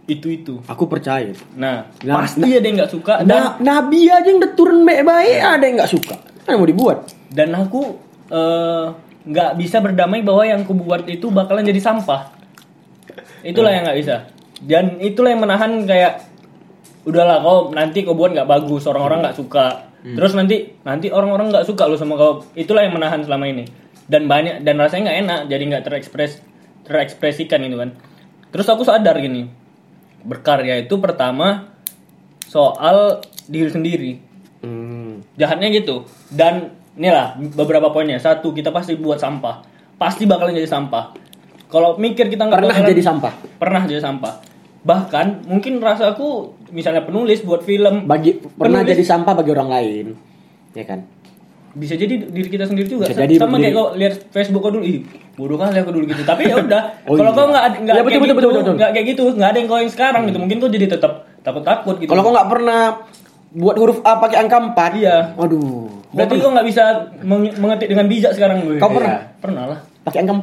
Itu 0.05 0.29
itu. 0.29 0.61
Aku 0.69 0.87
percaya. 0.87 1.33
Nah, 1.57 1.89
Nah, 2.05 2.15
pasti 2.21 2.45
ada 2.53 2.63
yang 2.63 2.85
nggak 2.85 2.93
suka 2.93 3.25
dan 3.25 3.33
Nah, 3.33 3.49
Nabi 3.59 4.13
aja 4.13 4.29
yang 4.29 4.39
udah 4.39 4.53
turun 4.53 4.85
baik-baik 4.85 5.41
ada 5.41 5.65
yang 5.65 5.77
nggak 5.81 5.93
suka. 5.97 6.17
Kan 6.45 6.61
mau 6.61 6.69
dibuat? 6.69 7.17
dan 7.37 7.53
aku 7.53 7.99
eh, 8.31 8.87
nggak 9.27 9.51
bisa 9.59 9.83
berdamai 9.83 10.23
bahwa 10.23 10.47
yang 10.47 10.63
aku 10.63 10.73
buat 10.73 11.05
itu 11.11 11.29
bakalan 11.29 11.67
jadi 11.67 11.83
sampah. 11.83 12.31
Itulah 13.43 13.71
yang 13.75 13.85
nggak 13.85 13.99
bisa. 13.99 14.17
Dan 14.63 14.97
itulah 15.03 15.35
yang 15.35 15.43
menahan 15.43 15.85
kayak 15.85 16.25
udahlah 17.07 17.43
kau 17.43 17.71
nanti 17.71 18.03
kau 18.03 18.17
buat 18.17 18.33
nggak 18.33 18.49
bagus 18.49 18.87
orang-orang 18.87 19.27
nggak 19.27 19.37
suka. 19.37 19.67
Terus 20.09 20.33
nanti 20.33 20.57
nanti 20.81 21.09
orang-orang 21.09 21.51
nggak 21.51 21.65
suka 21.65 21.85
lo 21.85 21.95
sama 21.95 22.15
kau. 22.15 22.47
Itulah 22.53 22.83
yang 22.83 22.95
menahan 22.95 23.21
selama 23.21 23.45
ini. 23.45 23.67
Dan 24.05 24.25
banyak 24.25 24.63
dan 24.63 24.77
rasanya 24.77 25.03
nggak 25.05 25.19
enak 25.21 25.41
jadi 25.49 25.63
nggak 25.67 25.85
terekspres 25.85 26.33
terekspresikan 26.83 27.59
itu 27.61 27.75
kan. 27.75 27.91
Terus 28.49 28.67
aku 28.67 28.83
sadar 28.83 29.19
gini 29.19 29.51
berkarya 30.23 30.81
itu 30.81 30.95
pertama 30.97 31.71
soal 32.43 33.19
diri 33.45 33.69
sendiri 33.69 34.13
Hmm. 34.57 35.23
jahatnya 35.37 35.71
gitu 35.71 36.03
dan 36.29 36.75
inilah 36.93 37.37
beberapa 37.55 37.87
poinnya 37.89 38.17
satu 38.17 38.51
kita 38.51 38.73
pasti 38.73 38.97
buat 38.97 39.15
sampah 39.17 39.63
pasti 39.95 40.25
bakalan 40.25 40.51
jadi 40.53 40.67
sampah 40.67 41.15
kalau 41.67 41.95
mikir 41.95 42.27
kita 42.27 42.43
nggak 42.43 42.59
Pernah 42.59 42.75
bakalan- 42.75 42.91
jadi 42.91 43.03
sampah. 43.05 43.33
pernah 43.61 43.83
jadi 43.85 44.01
sampah 44.01 44.33
bahkan 44.87 45.43
mungkin 45.43 45.79
rasaku 45.79 46.29
misalnya 46.71 47.03
penulis 47.03 47.43
buat 47.43 47.61
film 47.61 48.07
Bagi 48.07 48.39
pernah 48.39 48.81
Penulis- 48.81 48.95
jadi 48.95 49.03
sampah 49.05 49.35
bagi 49.35 49.51
orang 49.51 49.69
lain. 49.69 50.07
Ya 50.73 50.85
kan? 50.85 51.01
bisa 51.75 51.93
jadi 51.93 52.17
diri 52.25 52.49
kita 52.49 52.65
sendiri 52.65 52.89
juga 52.89 53.05
Bisa 53.05 53.21
jadi 53.21 53.37
sama 53.37 53.61
kayak 53.61 53.77
kau 53.77 53.93
lihat 53.93 54.33
Facebook 54.33 54.65
kau 54.65 54.73
dulu 54.73 54.81
ih 54.83 55.05
bodoh 55.37 55.61
kali 55.61 55.77
aku 55.77 55.93
dulu 55.93 56.09
gitu 56.09 56.25
tapi 56.25 56.49
ya 56.49 56.57
udah 56.65 57.05
Oh 57.05 57.13
kalau 57.15 57.29
iya. 57.29 57.37
kau 57.37 57.47
nggak 57.47 57.65
ada- 57.67 57.79
nggak 57.79 57.95
Ya, 57.95 58.01
betul, 58.01 58.17
kayak 58.17 58.33
betul, 58.33 58.53
gitu 58.55 58.73
nggak 58.73 58.91
kayak 58.91 59.07
gitu 59.07 59.23
nggak 59.31 59.45
ada 59.47 59.59
yang 59.61 59.69
kau 59.69 59.77
yang 59.77 59.93
sekarang 59.93 60.23
gitu 60.25 60.39
mungkin 60.39 60.57
kau 60.57 60.71
jadi 60.73 60.87
tetap 60.89 61.13
takut 61.45 61.61
takut 61.63 61.97
gitu 61.99 62.09
Kalau 62.09 62.23
kau 62.23 62.33
nggak 62.33 62.49
pernah 62.49 62.81
buat 63.53 63.77
huruf 63.77 63.99
A 64.03 64.13
pakai 64.17 64.37
angka 64.39 64.57
4 64.73 64.73
Iya. 64.97 65.17
Waduh. 65.35 65.85
berarti 66.09 66.35
kau 66.39 66.51
nggak 66.51 66.67
bisa 66.67 66.83
meng- 67.21 67.57
mengetik 67.57 67.89
dengan 67.89 68.07
bijak 68.07 68.33
sekarang 68.33 68.57
gue 68.63 68.77
Kau 68.77 68.89
pernah? 68.89 69.21
pernah 69.37 69.65
lah 69.67 69.79
Pakai 70.01 70.19
angka 70.19 70.35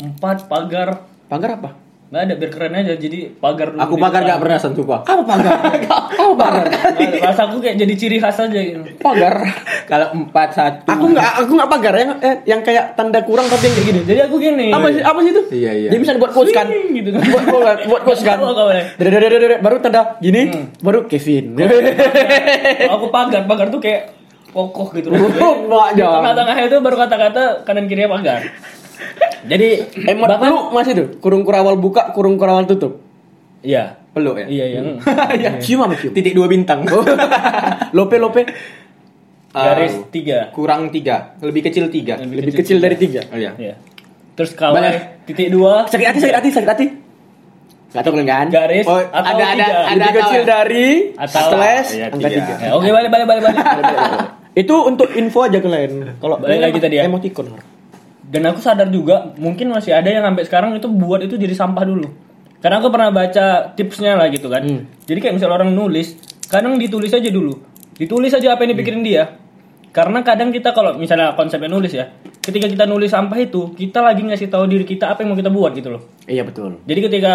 4 0.00 0.08
empat 0.08 0.36
pagar 0.46 0.88
Pagar 1.28 1.50
apa? 1.54 1.70
Nggak 2.08 2.22
ada 2.24 2.34
biar 2.40 2.50
keren 2.50 2.72
aja 2.72 2.96
jadi 2.96 3.36
pagar 3.36 3.68
dulu 3.68 3.84
Aku 3.84 3.94
depan. 4.00 4.24
gak 4.24 4.40
pernah 4.40 4.56
sentuh 4.56 4.80
pak. 4.80 5.00
Apa 5.04 5.22
pagar? 5.22 5.52
apa 6.24 6.32
pagar? 6.32 6.64
Rasa 7.20 7.42
aku 7.44 7.60
kayak 7.60 7.76
jadi 7.76 7.94
ciri 7.94 8.16
khas 8.16 8.40
aja 8.40 8.56
gitu. 8.56 8.80
Pagar. 8.96 9.44
Kalau 9.84 10.16
empat 10.16 10.48
satu. 10.56 10.88
Aku 10.88 11.04
nggak 11.12 11.30
aku 11.44 11.50
nggak 11.52 11.68
pagar 11.68 11.94
yang 12.00 12.10
eh, 12.24 12.36
yang 12.48 12.60
kayak 12.64 12.96
tanda 12.96 13.20
kurang 13.20 13.44
tapi 13.46 13.68
yang 13.68 13.74
kayak 13.76 13.86
gini. 13.86 14.00
jadi 14.08 14.20
aku 14.24 14.40
gini 14.40 14.72
Apa 14.72 14.88
sih 14.88 15.04
apa 15.04 15.18
sih 15.20 15.30
itu? 15.30 15.42
Iya, 15.52 15.72
iya. 15.76 15.88
Dia 15.92 16.00
bisa 16.00 16.16
buat 16.16 16.32
quotes 16.32 16.48
kan? 16.50 16.66
Gitu 16.72 17.08
kan. 17.12 17.20
Buat 17.28 17.44
buat, 17.44 17.78
buat 17.84 18.02
quotes 18.08 18.24
kan. 18.24 18.38
Baru 19.60 19.76
tanda 19.78 20.16
gini, 20.18 20.42
baru 20.80 21.04
Kevin. 21.04 21.60
Aku 22.88 23.12
pagar 23.12 23.44
pagar 23.44 23.68
tuh 23.68 23.84
kayak 23.84 24.16
kokoh 24.48 24.96
gitu 24.96 25.10
loh. 25.12 25.28
Tengah-tengahnya 25.92 26.64
itu 26.66 26.76
baru 26.80 26.96
kata-kata 26.96 27.68
kanan 27.68 27.84
kirinya 27.84 28.16
pagar 28.16 28.48
jadi 29.44 29.68
Emot 30.06 30.26
bahkan 30.26 30.48
lu 30.48 30.58
masih 30.70 30.92
tuh 30.92 31.08
kurung 31.18 31.42
kurawal 31.42 31.76
buka, 31.76 32.10
kurung 32.10 32.34
kurawal 32.34 32.64
tutup. 32.64 32.98
iya 33.60 33.94
Peluk 34.08 34.34
ya. 34.34 34.46
iya 34.48 34.64
iya 34.66 34.80
Cium 35.62 35.82
apa 35.82 35.94
cium? 35.94 36.10
Titik 36.10 36.32
dua 36.32 36.46
bintang. 36.46 36.82
Lope 37.96 38.16
lope 38.16 38.42
garis 39.48 39.94
Ah, 39.94 40.04
tiga 40.08 40.38
kurang 40.50 40.88
tiga, 40.88 41.34
lebih 41.38 41.64
kecil 41.64 41.88
tiga. 41.88 42.20
lebih 42.20 42.52
kecil 42.54 42.78
dari 42.78 42.94
tiga. 42.94 43.24
Oh, 43.26 43.34
iya. 43.34 43.52
Iya. 43.54 43.74
terus 44.32 44.54
Banyak. 44.54 45.24
titik 45.24 45.48
dua 45.48 45.84
Sakit 45.84 46.06
hati, 46.06 46.18
sakit 46.20 46.36
hati, 46.36 46.48
sakit 46.52 46.68
hati. 46.68 46.86
Gak 47.88 48.04
tau 48.04 48.12
kan? 48.12 48.46
garis 48.46 48.84
Oh, 48.84 49.00
atau 49.00 49.16
ada- 49.16 49.32
ada- 49.32 49.56
tiga. 49.56 49.64
ada- 49.64 49.96
Lebih 49.96 50.12
kecil 50.14 50.20
tahu 50.20 50.34
ya? 50.36 50.44
dari 50.46 50.88
Atau- 51.16 51.50
slash 51.50 51.88
Iya, 51.90 52.06
angka 52.06 52.28
tiga. 52.28 52.38
tiga. 52.38 52.54
Ya, 52.60 52.70
oke 52.76 52.88
balik 52.88 53.10
balik 53.10 53.26
balik 53.26 53.42
balik 53.42 53.56
Itu 54.60 54.74
untuk 54.84 55.08
info 55.12 55.40
aja 55.42 55.58
kalian. 55.58 56.18
Kalau 56.18 56.36
Balik 56.36 56.60
lagi 56.60 56.78
tadi 56.78 56.94
ya. 56.98 57.06
Emoticon. 57.06 57.46
Dan 58.28 58.42
aku 58.52 58.60
sadar 58.60 58.92
juga 58.92 59.32
mungkin 59.40 59.72
masih 59.72 59.96
ada 59.96 60.08
yang 60.12 60.24
sampai 60.24 60.44
sekarang 60.44 60.70
itu 60.76 60.88
buat 60.88 61.24
itu 61.24 61.40
jadi 61.40 61.56
sampah 61.56 61.84
dulu. 61.88 62.08
Karena 62.58 62.82
aku 62.82 62.90
pernah 62.90 63.10
baca 63.14 63.72
tipsnya 63.72 64.18
lah 64.18 64.28
gitu 64.28 64.50
kan. 64.50 64.66
Jadi 65.06 65.18
kayak 65.18 65.34
misal 65.38 65.50
orang 65.54 65.72
nulis 65.72 66.18
kadang 66.50 66.76
ditulis 66.76 67.10
aja 67.14 67.30
dulu. 67.30 67.56
Ditulis 67.96 68.34
aja 68.34 68.54
apa 68.54 68.66
yang 68.66 68.76
dipikirin 68.76 69.02
dia. 69.02 69.40
Karena 69.94 70.20
kadang 70.20 70.52
kita 70.52 70.76
kalau 70.76 70.94
misalnya 71.00 71.32
konsepnya 71.32 71.70
nulis 71.72 71.94
ya 71.96 72.12
ketika 72.48 72.64
kita 72.64 72.84
nulis 72.88 73.12
sampah 73.12 73.36
itu 73.44 73.76
kita 73.76 74.00
lagi 74.00 74.24
ngasih 74.24 74.48
tahu 74.48 74.64
diri 74.64 74.88
kita 74.88 75.12
apa 75.12 75.20
yang 75.20 75.36
mau 75.36 75.38
kita 75.38 75.52
buat 75.52 75.76
gitu 75.76 75.92
loh. 75.92 76.02
Iya 76.24 76.48
betul. 76.48 76.80
jadi 76.88 77.00
ketika 77.04 77.32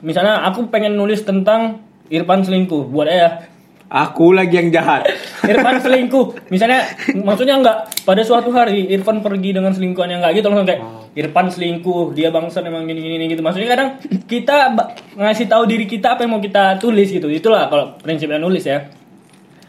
misalnya 0.00 0.48
aku 0.48 0.72
pengen 0.72 0.96
nulis 0.96 1.20
tentang 1.28 1.84
Irfan 2.08 2.40
selingkuh 2.40 2.88
buat 2.88 3.04
ya 3.04 3.44
Aku 3.86 4.34
lagi 4.34 4.58
yang 4.58 4.74
jahat. 4.74 5.06
Irfan 5.46 5.78
selingkuh. 5.78 6.50
Misalnya 6.50 6.82
maksudnya 7.22 7.54
enggak 7.54 7.86
pada 8.02 8.18
suatu 8.26 8.50
hari 8.50 8.90
Irfan 8.90 9.22
pergi 9.22 9.54
dengan 9.54 9.70
selingkuhan 9.70 10.10
yang 10.10 10.18
enggak 10.18 10.42
gitu 10.42 10.50
langsung 10.50 10.66
kayak 10.66 10.82
Irfan 11.14 11.46
selingkuh, 11.54 12.10
dia 12.10 12.34
bangsa 12.34 12.66
memang 12.66 12.82
gini 12.90 12.98
gini 12.98 13.30
gitu. 13.30 13.46
Maksudnya 13.46 13.70
kadang 13.70 13.88
kita 14.26 14.74
ngasih 15.14 15.46
tahu 15.46 15.70
diri 15.70 15.86
kita 15.86 16.18
apa 16.18 16.26
yang 16.26 16.34
mau 16.34 16.42
kita 16.42 16.82
tulis 16.82 17.06
gitu. 17.14 17.30
Itulah 17.30 17.70
kalau 17.70 17.94
prinsipnya 18.02 18.42
nulis 18.42 18.66
ya. 18.66 18.90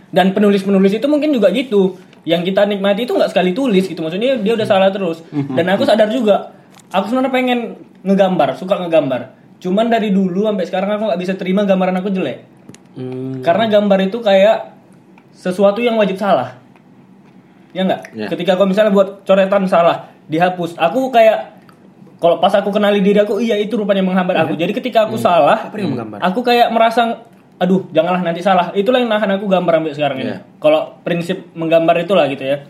Dan 0.09 0.33
penulis-penulis 0.33 0.97
itu 0.97 1.05
mungkin 1.05 1.29
juga 1.29 1.53
gitu. 1.53 2.01
Yang 2.25 2.51
kita 2.51 2.65
nikmati 2.65 3.05
itu 3.05 3.13
nggak 3.13 3.29
sekali 3.29 3.53
tulis 3.53 3.85
gitu. 3.85 4.01
Maksudnya 4.01 4.41
dia 4.41 4.53
udah 4.57 4.65
salah 4.65 4.89
terus. 4.89 5.21
Dan 5.29 5.69
aku 5.69 5.85
sadar 5.85 6.09
juga. 6.09 6.57
Aku 6.89 7.05
sebenarnya 7.05 7.29
pengen 7.29 7.59
ngegambar, 8.01 8.57
suka 8.57 8.81
ngegambar. 8.81 9.37
Cuman 9.61 9.93
dari 9.93 10.09
dulu 10.09 10.49
sampai 10.49 10.65
sekarang 10.65 10.89
aku 10.97 11.03
nggak 11.13 11.21
bisa 11.21 11.33
terima 11.37 11.69
gambaran 11.69 12.01
aku 12.01 12.09
jelek. 12.09 12.56
Hmm. 12.97 13.45
Karena 13.45 13.69
gambar 13.69 14.09
itu 14.09 14.17
kayak 14.19 14.73
sesuatu 15.37 15.79
yang 15.79 15.95
wajib 16.01 16.17
salah. 16.17 16.57
Ya 17.71 17.85
enggak? 17.85 18.01
Ya. 18.17 18.27
Ketika 18.27 18.57
kau 18.57 18.65
misalnya 18.65 18.89
buat 18.89 19.21
coretan 19.21 19.69
salah, 19.69 20.09
dihapus. 20.25 20.73
Aku 20.81 21.13
kayak 21.13 21.61
kalau 22.17 22.41
pas 22.41 22.49
aku 22.57 22.73
kenali 22.73 23.05
diri 23.05 23.21
aku, 23.21 23.37
iya 23.37 23.61
itu 23.61 23.77
rupanya 23.77 24.01
menghambat 24.01 24.33
aku. 24.41 24.57
Jadi 24.57 24.73
ketika 24.73 25.05
aku 25.05 25.21
salah, 25.21 25.69
Apa 25.69 25.77
yang 25.77 25.93
menggambar? 25.93 26.17
aku 26.25 26.41
kayak 26.41 26.73
merasa 26.73 27.21
aduh, 27.61 27.85
janganlah 27.93 28.21
nanti 28.25 28.41
salah. 28.41 28.73
Itulah 28.73 28.97
yang 29.01 29.13
nahan 29.13 29.37
aku 29.37 29.45
gambar 29.45 29.73
sampai 29.81 29.93
sekarang 29.93 30.17
ini. 30.21 30.33
Iya. 30.33 30.37
Kalau 30.57 30.97
prinsip 31.05 31.53
menggambar 31.53 31.95
itulah 32.01 32.25
gitu 32.25 32.41
ya. 32.41 32.65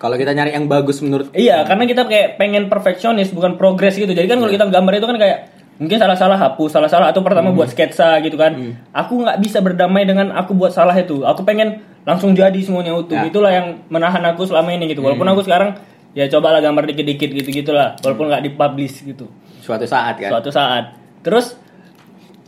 Kalau 0.00 0.16
kita 0.16 0.32
nyari 0.32 0.56
yang 0.56 0.64
bagus 0.64 1.04
menurut 1.04 1.28
Iya, 1.36 1.68
karena 1.68 1.84
kita 1.84 2.08
kayak 2.08 2.40
pengen 2.40 2.72
perfeksionis 2.72 3.34
bukan 3.36 3.60
progres 3.60 3.98
gitu. 4.00 4.08
Jadi 4.14 4.24
kan 4.30 4.40
kalau 4.40 4.48
kita 4.48 4.64
gambar 4.70 4.92
itu 4.96 5.06
kan 5.10 5.18
kayak 5.20 5.38
mungkin 5.80 5.96
salah-salah 5.96 6.36
hapus, 6.36 6.76
salah-salah 6.76 7.08
atau 7.08 7.24
pertama 7.24 7.50
buat 7.56 7.72
sketsa 7.72 8.20
gitu 8.20 8.36
kan. 8.36 8.76
Aku 8.92 9.24
nggak 9.24 9.40
bisa 9.40 9.64
berdamai 9.64 10.04
dengan 10.04 10.30
aku 10.36 10.52
buat 10.52 10.76
salah 10.76 10.92
itu. 10.92 11.24
Aku 11.24 11.42
pengen 11.42 11.80
langsung 12.04 12.36
jadi 12.36 12.60
semuanya 12.60 12.92
utuh. 12.92 13.16
Ya. 13.16 13.26
Itulah 13.26 13.50
yang 13.50 13.66
menahan 13.88 14.20
aku 14.28 14.44
selama 14.44 14.76
ini 14.76 14.92
gitu. 14.92 15.00
Walaupun 15.00 15.24
aku 15.32 15.40
sekarang 15.42 15.80
ya 16.12 16.28
cobalah 16.28 16.60
gambar 16.60 16.84
dikit-dikit 16.92 17.32
gitu-gitulah. 17.32 17.96
Walaupun 18.04 18.28
nggak 18.28 18.44
dipublish 18.44 19.02
gitu. 19.08 19.26
suatu 19.60 19.88
saat 19.88 20.20
kan. 20.20 20.30
Suatu 20.30 20.50
saat. 20.52 20.84
Terus 21.20 21.56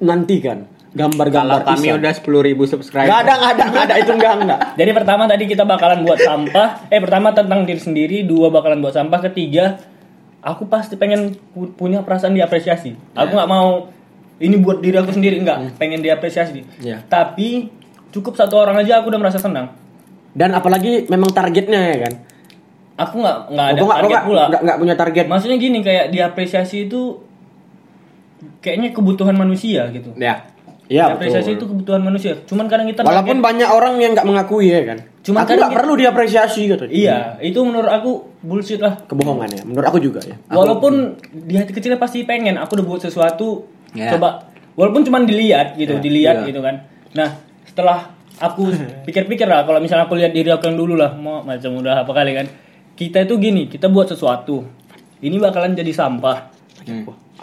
Nanti 0.02 0.42
kan 0.42 0.66
gambar-gambar 0.92 1.64
kami 1.64 1.88
Isan. 1.88 1.98
udah 2.02 2.12
10.000 2.12 2.48
ribu 2.52 2.62
subscriber. 2.68 3.08
Gak 3.08 3.20
ada, 3.24 3.34
gak 3.38 3.52
ada, 3.56 3.64
gak 3.72 3.84
ada 3.88 3.94
itu 3.96 4.12
enggak 4.12 4.32
enggak. 4.44 4.58
Jadi 4.76 4.90
pertama 4.92 5.22
tadi 5.24 5.44
kita 5.48 5.64
bakalan 5.64 6.04
buat 6.04 6.20
sampah. 6.20 6.68
Eh 6.92 7.00
pertama 7.00 7.32
tentang 7.32 7.64
diri 7.64 7.80
sendiri, 7.80 8.16
dua 8.28 8.52
bakalan 8.52 8.84
buat 8.84 8.92
sampah. 8.92 9.24
Ketiga, 9.30 9.80
aku 10.42 10.66
pasti 10.66 10.94
pengen 10.94 11.32
pu- 11.50 11.70
punya 11.70 12.02
perasaan 12.02 12.34
diapresiasi. 12.34 12.98
Aku 13.14 13.32
nggak 13.32 13.48
mau 13.48 13.88
ini 14.36 14.58
buat 14.58 14.82
diri 14.82 14.98
aku 14.98 15.14
sendiri 15.14 15.38
enggak, 15.38 15.78
pengen 15.78 16.02
diapresiasi. 16.02 16.66
Ya. 16.82 16.98
Tapi 17.02 17.70
cukup 18.10 18.34
satu 18.34 18.58
orang 18.58 18.76
aja 18.76 18.98
aku 18.98 19.08
udah 19.08 19.20
merasa 19.22 19.38
senang. 19.38 19.70
Dan 20.32 20.50
apalagi 20.50 21.06
memang 21.06 21.30
targetnya 21.30 21.80
ya 21.88 21.98
kan. 22.02 22.14
Aku 22.98 23.18
nggak 23.18 23.38
nggak 23.48 23.66
ada 23.68 23.78
Gua 23.78 23.86
nggak- 23.86 23.86
gua 23.86 23.94
target 23.94 24.10
nggak- 24.12 24.26
pula. 24.26 24.42
nggak- 24.44 24.62
nggak 24.62 24.78
punya 24.78 24.94
target. 24.94 25.26
Maksudnya 25.26 25.56
gini 25.56 25.78
kayak 25.80 26.06
diapresiasi 26.10 26.76
itu 26.86 27.00
kayaknya 28.58 28.90
kebutuhan 28.90 29.34
manusia 29.34 29.86
gitu. 29.88 30.10
Ya. 30.16 30.42
Diapresiasi 30.92 31.48
betul. 31.48 31.56
itu 31.56 31.64
kebutuhan 31.68 32.00
manusia. 32.00 32.32
Cuman 32.42 32.66
kadang 32.66 32.84
kita 32.84 33.00
Walaupun 33.00 33.38
banyak 33.38 33.68
orang 33.68 33.96
yang 33.96 34.12
nggak 34.12 34.24
mengakui 34.24 34.68
ya 34.68 34.84
kan. 34.84 34.98
Cuma 35.22 35.42
aku 35.42 35.54
nggak 35.54 35.72
perlu 35.72 35.94
diapresiasi 35.96 36.60
gitu. 36.66 36.84
Iya, 36.84 37.40
itu 37.40 37.56
menurut 37.60 37.88
aku 37.88 38.10
bullshit 38.40 38.78
lah. 38.78 39.00
Kebohongan 39.00 39.48
ya. 39.48 39.62
Menurut 39.62 39.86
aku 39.86 39.98
juga 39.98 40.20
ya. 40.20 40.36
Aku- 40.44 40.58
Walaupun 40.58 40.92
di 41.32 41.54
hati 41.54 41.70
kecilnya 41.70 41.96
pasti 41.96 42.22
pengen 42.22 42.56
aku 42.56 42.74
udah 42.74 42.86
buat 42.86 43.00
sesuatu 43.00 43.64
Ya. 43.92 44.08
coba 44.10 44.48
walaupun 44.72 45.02
cuma 45.02 45.20
dilihat 45.20 45.76
gitu, 45.76 45.96
dilihat 45.96 46.42
Iya. 46.42 46.48
gitu 46.48 46.60
kan. 46.60 46.84
Nah, 47.12 47.28
setelah 47.62 48.12
aku 48.36 48.72
pikir-pikir 49.06 49.44
lah 49.44 49.62
kalau 49.62 49.78
misalnya 49.78 50.04
aku 50.04 50.16
lihat 50.16 50.32
diri 50.32 50.48
aku 50.48 50.66
yang 50.66 50.76
dulu 50.76 50.94
lah, 50.94 51.12
mau 51.12 51.40
macam 51.40 51.72
udah 51.74 52.02
apa 52.02 52.12
kali 52.12 52.32
kan. 52.34 52.46
Kita 52.92 53.22
itu 53.22 53.36
gini, 53.36 53.66
kita 53.66 53.86
buat 53.86 54.06
sesuatu. 54.06 54.64
Ini 55.18 55.38
bakalan 55.38 55.72
jadi 55.72 55.88
sampah. 55.88 56.50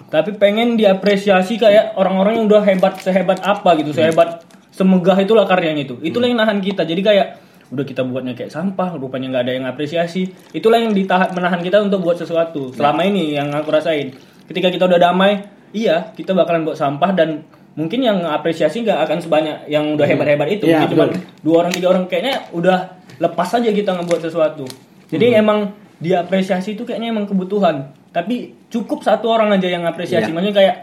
Tapi 0.08 0.40
pengen 0.40 0.80
diapresiasi 0.80 1.60
kayak 1.60 2.00
orang-orang 2.00 2.40
yang 2.40 2.46
udah 2.48 2.64
hebat 2.64 3.04
sehebat 3.04 3.44
apa 3.44 3.76
gitu, 3.84 3.92
sehebat 3.92 4.48
semegah 4.72 5.20
itulah 5.20 5.44
karyanya 5.44 5.84
itu. 5.84 6.00
Itulah 6.00 6.32
yang 6.32 6.40
nahan 6.40 6.64
kita. 6.64 6.88
Jadi 6.88 7.02
kayak 7.04 7.28
udah 7.70 7.86
kita 7.86 8.02
buatnya 8.02 8.34
kayak 8.34 8.50
sampah, 8.50 8.96
rupanya 8.96 9.36
nggak 9.36 9.44
ada 9.44 9.54
yang 9.60 9.66
apresiasi. 9.68 10.32
Itulah 10.56 10.80
yang 10.80 10.96
ditahan 10.96 11.36
menahan 11.36 11.60
kita 11.60 11.84
untuk 11.84 12.02
buat 12.02 12.16
sesuatu. 12.16 12.72
Selama 12.72 13.04
ini 13.04 13.36
yang 13.36 13.52
aku 13.52 13.70
rasain. 13.70 14.16
Ketika 14.48 14.72
kita 14.72 14.90
udah 14.90 14.98
damai, 14.98 15.46
iya 15.76 16.10
kita 16.16 16.34
bakalan 16.34 16.66
buat 16.66 16.80
sampah 16.80 17.12
dan 17.14 17.46
mungkin 17.78 18.02
yang 18.02 18.26
apresiasi 18.26 18.82
nggak 18.82 19.06
akan 19.06 19.18
sebanyak 19.22 19.58
yang 19.70 19.94
udah 19.94 20.08
hebat-hebat 20.10 20.48
itu. 20.50 20.66
Mungkin 20.66 20.90
cuma 20.96 21.06
dua 21.46 21.56
orang 21.66 21.72
tiga 21.76 21.88
orang 21.94 22.04
kayaknya 22.10 22.50
udah 22.56 22.98
lepas 23.22 23.50
aja 23.60 23.70
kita 23.70 23.94
ngebuat 24.00 24.22
sesuatu. 24.26 24.66
Jadi 25.10 25.38
emang 25.38 25.70
diapresiasi 26.00 26.76
itu 26.80 26.88
kayaknya 26.88 27.12
emang 27.12 27.28
kebutuhan. 27.28 27.92
Tapi 28.10 28.56
cukup 28.72 29.06
satu 29.06 29.30
orang 29.30 29.54
aja 29.54 29.68
yang 29.70 29.86
apresiasi. 29.86 30.32
Iya. 30.32 30.34
Maksudnya 30.34 30.56
kayak 30.56 30.76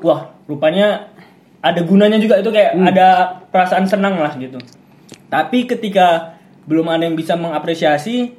wah, 0.00 0.32
rupanya 0.46 1.10
ada 1.60 1.82
gunanya 1.82 2.16
juga 2.22 2.38
itu 2.38 2.50
kayak 2.54 2.78
ada 2.78 3.42
perasaan 3.50 3.84
senang 3.90 4.16
lah 4.22 4.32
gitu. 4.38 4.62
Tapi 5.26 5.66
ketika 5.66 6.38
belum 6.66 6.86
ada 6.86 7.06
yang 7.06 7.18
bisa 7.18 7.34
mengapresiasi, 7.34 8.34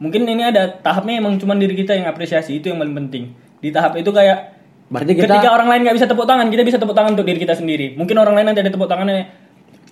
mungkin 0.00 0.24
ini 0.24 0.48
ada 0.48 0.72
tahapnya 0.80 1.20
emang 1.20 1.36
cuma 1.36 1.52
diri 1.56 1.76
kita 1.76 1.92
yang 1.92 2.08
apresiasi 2.08 2.56
itu 2.58 2.72
yang 2.72 2.80
paling 2.80 2.96
penting. 3.06 3.36
Di 3.60 3.68
tahap 3.68 3.96
itu 4.00 4.08
kayak 4.08 4.56
Berarti 4.84 5.16
kita 5.16 5.26
ketika 5.40 5.48
orang 5.48 5.68
lain 5.72 5.80
nggak 5.88 5.96
bisa 5.96 6.08
tepuk 6.08 6.28
tangan, 6.28 6.46
kita 6.52 6.62
bisa 6.62 6.76
tepuk 6.76 6.92
tangan 6.92 7.16
untuk 7.16 7.24
diri 7.24 7.40
kita 7.40 7.56
sendiri. 7.56 7.96
Mungkin 7.96 8.16
orang 8.20 8.36
lain 8.36 8.46
nanti 8.52 8.60
ada 8.60 8.72
tepuk 8.72 8.88
tangannya. 8.88 9.32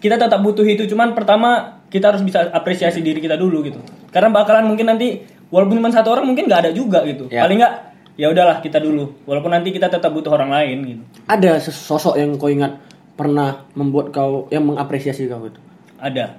Kita 0.03 0.21
tetap 0.21 0.43
butuh 0.43 0.67
itu, 0.67 0.85
cuman 0.91 1.15
pertama 1.17 1.81
kita 1.89 2.13
harus 2.13 2.23
bisa 2.27 2.51
apresiasi 2.53 3.01
diri 3.01 3.23
kita 3.23 3.39
dulu 3.39 3.63
gitu. 3.65 3.81
Karena 4.13 4.29
bakalan 4.29 4.65
mungkin 4.65 4.87
nanti 4.87 5.19
walaupun 5.49 5.77
cuma 5.77 5.89
satu 5.89 6.13
orang 6.13 6.25
mungkin 6.25 6.45
nggak 6.45 6.61
ada 6.61 6.71
juga 6.71 7.01
gitu. 7.03 7.27
Ya. 7.27 7.43
Paling 7.43 7.59
nggak 7.59 7.75
ya 8.15 8.29
udahlah 8.29 8.61
kita 8.61 8.77
dulu. 8.77 9.25
Walaupun 9.25 9.51
nanti 9.51 9.73
kita 9.73 9.89
tetap 9.89 10.13
butuh 10.13 10.31
orang 10.31 10.53
lain 10.53 10.77
gitu. 10.87 11.03
ada 11.25 11.57
sosok 11.59 12.15
yang 12.15 12.37
kau 12.37 12.47
ingat 12.47 12.77
pernah 13.13 13.65
membuat 13.73 14.09
kau 14.11 14.47
yang 14.49 14.63
mengapresiasi 14.65 15.27
kau 15.27 15.41
gitu. 15.43 15.59
Ada 15.97 16.37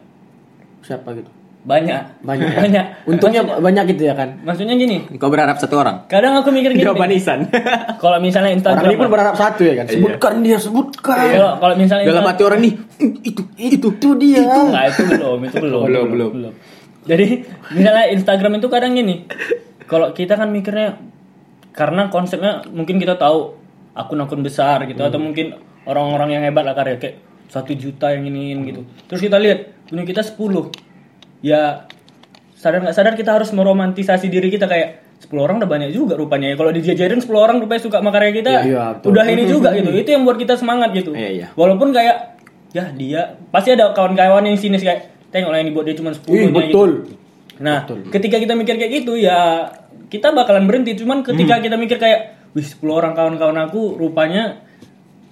Siapa 0.81 1.13
gitu? 1.13 1.31
banyak 1.63 2.19
Banyak. 2.19 2.43
ya? 2.45 2.59
banyak. 2.67 2.85
Untungnya 3.07 3.39
banyak 3.47 3.95
gitu 3.95 4.03
ya 4.03 4.13
kan. 4.13 4.35
Maksudnya 4.43 4.75
gini, 4.75 5.07
Kau 5.15 5.31
berharap 5.31 5.55
satu 5.55 5.79
orang? 5.79 6.03
kadang 6.05 6.35
aku 6.35 6.51
mikir 6.51 6.75
gini. 6.75 6.83
Jawaban 6.83 7.07
Isan. 7.09 7.47
Kalau 8.03 8.19
misalnya 8.19 8.51
Instagram 8.51 8.83
Orang 8.83 8.91
ini 8.91 8.99
pun 8.99 9.07
berharap 9.07 9.35
satu 9.39 9.63
ya 9.63 9.73
kan. 9.73 9.87
Sebutkan 9.87 10.43
dia, 10.43 10.59
sebutkan. 10.59 11.23
kalau 11.31 11.51
kalau 11.57 11.75
misalnya 11.79 12.03
Dalam 12.03 12.19
Instagram- 12.19 12.35
hati 12.35 12.43
orang 12.43 12.59
nih, 12.59 12.73
"Hmm, 12.99 13.11
itu, 13.23 13.41
itu, 13.55 13.87
Itu 13.89 14.09
dia. 14.19 14.43
Enggak, 14.43 14.83
itu 14.91 15.01
belum, 15.07 15.37
itu 15.39 15.55
belum. 15.57 15.81
Belum, 15.87 16.05
belum. 16.11 16.53
Jadi, 17.03 17.43
misalnya 17.75 18.05
Instagram 18.11 18.59
itu 18.59 18.67
kadang 18.71 18.95
gini. 18.95 19.27
Kalau 19.83 20.15
kita 20.15 20.39
kan 20.39 20.47
mikirnya 20.49 20.97
karena 21.73 22.07
konsepnya 22.07 22.63
mungkin 22.69 23.01
kita 23.01 23.17
tahu 23.17 23.57
akun-akun 23.93 24.41
besar 24.41 24.85
gitu 24.87 25.01
atau 25.03 25.19
mungkin 25.19 25.57
orang-orang 25.85 26.39
yang 26.39 26.43
hebat 26.45 26.63
lah 26.63 26.73
karya 26.73 26.97
kayak 26.97 27.17
satu 27.51 27.73
juta 27.75 28.09
yang 28.09 28.25
ini 28.25 28.55
gitu. 28.65 28.81
Terus 29.09 29.21
kita 29.21 29.37
lihat 29.37 29.73
punya 29.85 30.07
kita 30.07 30.21
10. 30.23 30.39
Ya 31.43 31.85
sadar 32.55 32.79
nggak 32.81 32.95
sadar 32.95 33.13
kita 33.19 33.35
harus 33.35 33.51
meromantisasi 33.51 34.31
diri 34.31 34.47
kita 34.47 34.65
kayak 34.65 35.03
10 35.27 35.29
orang 35.39 35.55
udah 35.61 35.69
banyak 35.69 35.91
juga 35.93 36.15
rupanya 36.15 36.51
ya. 36.51 36.55
Kalau 36.55 36.71
dijajarin 36.71 37.19
10 37.19 37.29
orang 37.35 37.57
rupanya 37.59 37.81
suka 37.83 37.99
sama 37.99 38.09
karya 38.09 38.31
kita, 38.33 38.49
Iya, 38.49 38.61
iya, 38.65 38.83
betul. 38.97 39.07
udah 39.13 39.25
ini 39.29 39.43
juga 39.45 39.69
gitu. 39.77 39.89
Itu 39.93 40.09
yang 40.09 40.23
buat 40.23 40.37
kita 40.39 40.55
semangat 40.57 40.89
gitu. 40.95 41.11
Iya, 41.13 41.29
iya. 41.29 41.47
Walaupun 41.53 41.91
kayak 41.91 42.39
ya 42.73 42.89
dia 42.89 43.37
pasti 43.53 43.69
ada 43.77 43.93
kawan-kawan 43.93 44.49
yang 44.49 44.57
sinis 44.57 44.81
kayak 44.81 45.12
tengok 45.33 45.49
lah 45.49 45.59
ini 45.59 45.73
buat 45.73 45.83
dia 45.83 45.97
cuma 45.97 46.13
10 46.13 46.29
Ih, 46.29 46.39
nya 46.39 46.49
betul. 46.53 46.89
gitu. 47.03 47.13
Nah, 47.59 47.77
ketika 47.85 48.37
kita 48.37 48.53
mikir 48.53 48.77
kayak 48.77 48.91
gitu 49.01 49.13
ya 49.13 49.69
kita 50.07 50.29
bakalan 50.29 50.65
berhenti 50.65 50.93
cuman 50.93 51.21
ketika 51.21 51.57
Hmm. 51.57 51.63
kita 51.63 51.75
mikir 51.75 51.97
kayak 51.97 52.19
wih 52.53 52.61
10 52.61 52.93
orang 52.93 53.13
kawan-kawan 53.13 53.57
aku 53.65 53.97
rupanya 53.97 54.61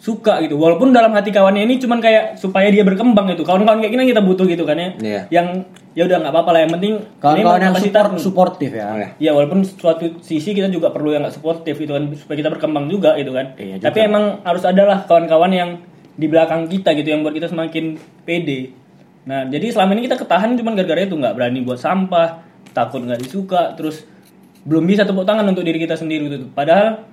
suka 0.02 0.42
gitu. 0.42 0.58
Walaupun 0.58 0.90
dalam 0.90 1.14
hati 1.14 1.30
kawannya 1.30 1.62
ini 1.62 1.78
cuman 1.78 2.02
kayak 2.02 2.34
supaya 2.34 2.74
dia 2.74 2.82
berkembang 2.82 3.30
gitu. 3.30 3.46
Kawan-kawan 3.46 3.86
kayak 3.86 3.94
gini 3.94 4.10
kita 4.10 4.26
butuh 4.26 4.50
gitu 4.50 4.66
kan 4.66 4.74
ya. 4.74 4.90
Iya. 4.98 5.22
Yang 5.30 5.48
ya 5.94 6.04
udah 6.10 6.18
nggak 6.26 6.34
apa-apa 6.34 6.50
lah 6.50 6.60
yang 6.66 6.74
penting 6.74 6.94
Kawan-kawan 7.22 7.62
yang 7.62 7.76
support, 7.78 8.12
suportif 8.18 8.70
ya. 8.74 9.14
Ya 9.22 9.32
walaupun 9.32 9.62
suatu 9.62 10.18
sisi 10.26 10.58
kita 10.58 10.74
juga 10.74 10.90
perlu 10.90 11.14
yang 11.14 11.22
nggak 11.22 11.38
suportif 11.38 11.78
gitu 11.78 11.94
kan 11.94 12.10
supaya 12.18 12.38
kita 12.42 12.50
berkembang 12.50 12.90
juga 12.90 13.14
gitu 13.14 13.30
kan. 13.30 13.54
Iya 13.62 13.78
juga. 13.78 13.86
Tapi 13.94 13.98
emang 14.02 14.24
harus 14.42 14.64
adalah 14.66 15.06
kawan-kawan 15.06 15.52
yang 15.54 15.70
di 16.12 16.26
belakang 16.26 16.66
kita 16.66 16.98
gitu 16.98 17.08
yang 17.08 17.22
buat 17.22 17.38
kita 17.38 17.48
semakin 17.48 17.98
pede. 18.26 18.74
Nah 19.28 19.46
jadi 19.46 19.70
selama 19.70 19.94
ini 19.98 20.10
kita 20.10 20.18
ketahan 20.18 20.58
cuma 20.58 20.74
gara-gara 20.74 21.06
itu 21.06 21.14
nggak 21.14 21.34
berani 21.38 21.60
buat 21.62 21.78
sampah, 21.78 22.42
takut 22.74 23.06
nggak 23.06 23.22
disuka, 23.22 23.78
terus 23.78 24.06
belum 24.66 24.86
bisa 24.86 25.06
tepuk 25.06 25.26
tangan 25.26 25.46
untuk 25.50 25.66
diri 25.66 25.78
kita 25.82 25.98
sendiri 25.98 26.30
gitu. 26.30 26.48
Padahal 26.54 27.06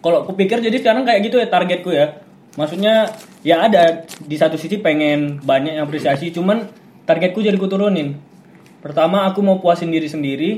kalau 0.00 0.24
aku 0.24 0.36
pikir 0.36 0.64
jadi 0.64 0.76
sekarang 0.80 1.04
kayak 1.04 1.20
gitu 1.28 1.36
ya 1.40 1.48
targetku 1.48 1.92
ya. 1.92 2.20
Maksudnya 2.58 3.14
ya 3.46 3.62
ada 3.64 4.04
di 4.20 4.34
satu 4.34 4.58
sisi 4.58 4.82
pengen 4.82 5.38
banyak 5.44 5.78
yang 5.78 5.86
apresiasi, 5.86 6.34
cuman 6.34 6.66
targetku 7.06 7.40
jadi 7.40 7.54
ku 7.54 7.70
turunin. 7.70 8.18
Pertama 8.80 9.28
aku 9.28 9.44
mau 9.44 9.60
puasin 9.60 9.92
diri 9.92 10.08
sendiri. 10.08 10.50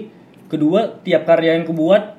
Kedua 0.49 1.01
tiap 1.01 1.25
karya 1.25 1.57
yang 1.57 1.65
kubuat 1.65 2.17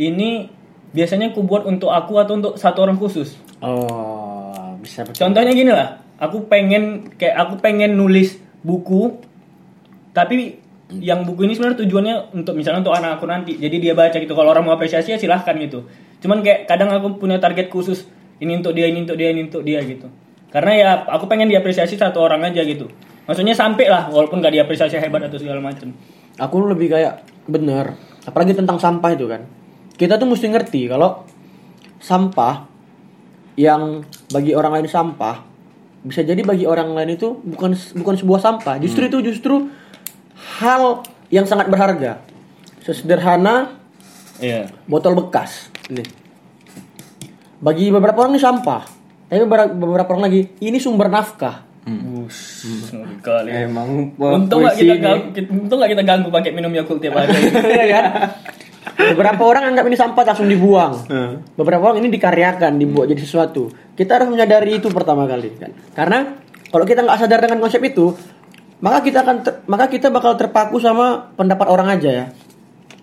ini 0.00 0.48
biasanya 0.96 1.32
kubuat 1.36 1.68
untuk 1.68 1.92
aku 1.92 2.16
atau 2.16 2.40
untuk 2.40 2.56
satu 2.56 2.84
orang 2.84 2.96
khusus. 2.96 3.36
Oh, 3.60 4.76
bisa 4.80 5.04
betul. 5.04 5.28
Contohnya 5.28 5.52
gini 5.52 5.72
lah, 5.72 6.00
aku 6.16 6.48
pengen 6.48 7.12
kayak 7.16 7.36
aku 7.36 7.54
pengen 7.60 7.96
nulis 7.96 8.40
buku, 8.64 9.20
tapi 10.16 10.58
yang 10.94 11.26
buku 11.26 11.50
ini 11.50 11.58
sebenarnya 11.58 11.82
tujuannya 11.82 12.14
untuk 12.38 12.54
misalnya 12.54 12.86
untuk 12.86 12.94
anak 12.94 13.18
aku 13.18 13.26
nanti. 13.26 13.58
Jadi 13.58 13.76
dia 13.82 13.92
baca 13.92 14.14
gitu. 14.14 14.32
Kalau 14.32 14.50
orang 14.54 14.64
mau 14.64 14.74
apresiasi 14.78 15.10
ya 15.14 15.18
silahkan 15.18 15.54
gitu. 15.58 15.86
Cuman 16.22 16.46
kayak 16.46 16.70
kadang 16.70 16.94
aku 16.94 17.18
punya 17.18 17.42
target 17.42 17.68
khusus. 17.68 18.06
Ini 18.36 18.60
untuk 18.60 18.76
dia, 18.76 18.86
ini 18.86 19.02
untuk 19.02 19.16
dia, 19.16 19.32
ini 19.32 19.48
untuk 19.48 19.64
dia 19.64 19.80
gitu. 19.82 20.06
Karena 20.52 20.72
ya 20.76 20.90
aku 21.08 21.26
pengen 21.26 21.50
diapresiasi 21.50 21.98
satu 21.98 22.22
orang 22.22 22.44
aja 22.46 22.62
gitu. 22.62 22.86
Maksudnya 23.26 23.58
sampai 23.58 23.90
lah, 23.90 24.06
walaupun 24.06 24.38
gak 24.38 24.54
diapresiasi 24.54 25.02
hebat 25.02 25.26
atau 25.26 25.40
segala 25.40 25.58
macam. 25.58 25.90
Aku 26.38 26.62
lebih 26.62 26.94
kayak 26.94 27.26
bener. 27.50 27.98
Apalagi 28.22 28.54
tentang 28.54 28.78
sampah 28.78 29.10
itu 29.10 29.26
kan. 29.26 29.42
Kita 29.96 30.20
tuh 30.20 30.28
mesti 30.30 30.46
ngerti 30.52 30.86
kalau 30.86 31.26
sampah 31.98 32.68
yang 33.56 34.04
bagi 34.30 34.52
orang 34.52 34.78
lain 34.78 34.86
sampah 34.86 35.55
bisa 36.06 36.22
jadi 36.22 36.38
bagi 36.40 36.64
orang 36.64 36.94
lain 36.94 37.18
itu 37.18 37.34
bukan 37.42 37.74
bukan 37.98 38.14
sebuah 38.14 38.38
sampah. 38.38 38.78
Justru 38.78 39.10
itu 39.10 39.18
justru 39.26 39.66
hal 40.56 41.02
yang 41.28 41.42
sangat 41.44 41.66
berharga. 41.66 42.22
Sesederhana 42.80 43.74
Iya. 44.38 44.70
botol 44.86 45.18
bekas. 45.18 45.72
Nih. 45.90 46.06
Bagi 47.58 47.90
beberapa 47.90 48.22
orang 48.22 48.36
ini 48.36 48.42
sampah. 48.42 48.82
Tapi 49.26 49.42
beberapa, 49.42 49.72
beberapa 49.72 50.08
orang 50.14 50.30
lagi 50.30 50.40
ini 50.60 50.78
sumber 50.78 51.10
nafkah. 51.10 51.66
Bus, 51.86 52.66
kali. 53.22 53.50
Emang 53.54 54.10
Untung 54.18 54.62
gak 54.62 54.74
puisi 54.74 54.90
kita 54.90 54.94
ini. 54.98 55.02
ganggu, 55.02 55.26
untung 55.54 55.78
gak 55.78 55.90
kita 55.94 56.02
ganggu 56.02 56.28
pakai 56.30 56.50
minum 56.50 56.74
Yakult 56.74 56.98
tiap 56.98 57.14
hari. 57.14 57.30
Iya 57.78 57.86
kan? 57.90 58.04
Beberapa 58.94 59.42
orang 59.42 59.74
anggap 59.74 59.84
ini 59.90 59.96
sampah 59.98 60.22
langsung 60.22 60.46
dibuang. 60.46 61.10
Beberapa 61.58 61.90
orang 61.90 62.06
ini 62.06 62.14
dikaryakan, 62.14 62.78
dibuat 62.78 63.10
jadi 63.10 63.18
sesuatu. 63.18 63.66
Kita 63.98 64.22
harus 64.22 64.30
menyadari 64.30 64.78
itu 64.78 64.86
pertama 64.94 65.26
kali 65.26 65.50
kan. 65.58 65.74
Karena 65.90 66.18
kalau 66.70 66.86
kita 66.86 67.02
nggak 67.02 67.18
sadar 67.18 67.42
dengan 67.42 67.58
konsep 67.58 67.82
itu, 67.82 68.14
maka 68.78 69.02
kita 69.02 69.26
akan 69.26 69.36
ter- 69.42 69.58
maka 69.66 69.90
kita 69.90 70.12
bakal 70.12 70.38
terpaku 70.38 70.78
sama 70.78 71.32
pendapat 71.34 71.66
orang 71.66 71.88
aja 71.98 72.10
ya. 72.10 72.26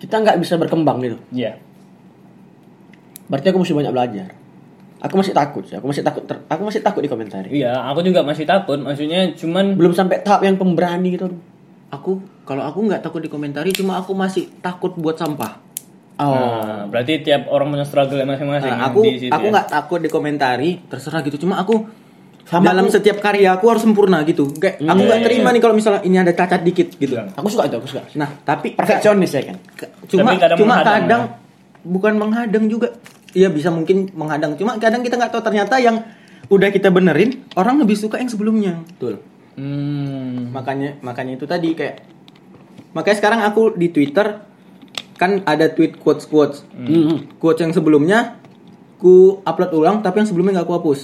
Kita 0.00 0.20
nggak 0.24 0.40
bisa 0.40 0.56
berkembang 0.56 1.04
gitu. 1.04 1.16
Iya. 1.32 1.60
Berarti 3.28 3.46
aku 3.52 3.58
mesti 3.64 3.74
banyak 3.76 3.92
belajar. 3.92 4.28
Aku 5.04 5.20
masih 5.20 5.36
takut 5.36 5.64
sih. 5.68 5.76
Aku 5.76 5.84
masih 5.88 6.00
takut. 6.00 6.24
ter- 6.24 6.44
aku 6.48 6.62
masih 6.64 6.80
takut 6.80 7.04
di 7.04 7.10
komentari. 7.12 7.48
Iya, 7.52 7.76
aku 7.92 8.00
juga 8.00 8.24
masih 8.24 8.48
takut. 8.48 8.80
Maksudnya 8.80 9.36
cuman 9.36 9.76
Belum 9.76 9.92
sampai 9.92 10.24
tahap 10.24 10.44
yang 10.44 10.56
pemberani 10.56 11.12
gitu. 11.12 11.28
Aku 11.92 12.20
kalau 12.44 12.64
aku 12.64 12.84
nggak 12.84 13.00
takut 13.04 13.20
dikomentari, 13.24 13.72
cuma 13.72 14.00
aku 14.00 14.12
masih 14.12 14.48
takut 14.60 14.92
buat 14.96 15.16
sampah. 15.16 15.63
Oh. 16.14 16.30
Nah, 16.30 16.86
berarti 16.86 17.18
tiap 17.20 17.50
orang 17.50 17.74
punya 17.74 17.82
struggle 17.82 18.22
masing-masing. 18.22 18.70
Nah, 18.70 18.86
aku 18.86 19.02
di 19.02 19.18
situ 19.18 19.34
aku 19.34 19.46
ya. 19.46 19.52
nggak 19.52 19.66
takut 19.66 19.98
dikomentari, 19.98 20.78
terserah 20.86 21.20
gitu. 21.20 21.42
Cuma 21.42 21.58
aku 21.58 21.90
Sama 22.44 22.70
dalam 22.70 22.86
aku- 22.86 22.94
setiap 22.94 23.18
karya 23.18 23.50
aku 23.50 23.66
harus 23.66 23.82
sempurna 23.82 24.22
gitu. 24.22 24.46
Kayak 24.52 24.78
aku 24.78 24.94
Iya, 24.94 25.06
nggak 25.10 25.18
iya, 25.18 25.26
terima 25.26 25.48
nih 25.50 25.58
kalau 25.58 25.74
misalnya 25.74 26.00
ini 26.02 26.14
ada 26.14 26.30
cacat 26.30 26.62
dikit 26.62 26.88
gitu. 26.94 27.18
Iya. 27.18 27.34
Aku 27.34 27.50
suka 27.50 27.66
itu, 27.66 27.76
aku 27.76 27.88
suka. 27.88 28.02
Nah, 28.14 28.30
tapi 28.40 28.78
Perfeksionis 28.78 29.32
ya 29.32 29.42
kan. 29.44 29.56
cuma 30.06 30.30
Tapi 30.30 30.38
kadang 30.38 30.56
cuma 30.56 30.74
menghadang, 30.76 30.94
kadang 31.02 31.22
ya. 31.24 31.30
bukan 31.82 32.12
menghadang 32.14 32.64
juga. 32.68 32.88
Iya 33.34 33.50
bisa 33.50 33.74
mungkin 33.74 34.14
menghadang. 34.14 34.54
Cuma 34.54 34.78
kadang 34.78 35.02
kita 35.02 35.18
nggak 35.18 35.34
tahu 35.34 35.42
ternyata 35.42 35.82
yang 35.82 35.98
udah 36.46 36.70
kita 36.70 36.94
benerin 36.94 37.42
orang 37.54 37.82
lebih 37.82 37.98
suka 37.98 38.22
yang 38.22 38.30
sebelumnya. 38.30 38.78
Betul. 38.94 39.18
Hmm. 39.58 40.52
Makanya 40.52 41.00
makanya 41.00 41.34
itu 41.34 41.42
tadi 41.44 41.74
kayak 41.74 42.06
makanya 42.92 43.16
sekarang 43.18 43.40
aku 43.42 43.74
di 43.74 43.88
Twitter 43.88 44.53
kan 45.14 45.42
ada 45.46 45.70
tweet 45.70 45.98
quotes 45.98 46.26
quotes. 46.26 46.66
Hmm. 46.74 47.26
Quotes 47.38 47.62
yang 47.62 47.72
sebelumnya 47.72 48.38
ku 48.98 49.40
upload 49.44 49.72
ulang 49.74 49.96
tapi 50.02 50.22
yang 50.22 50.28
sebelumnya 50.28 50.60
nggak 50.60 50.68
ku 50.68 50.74
hapus. 50.74 51.00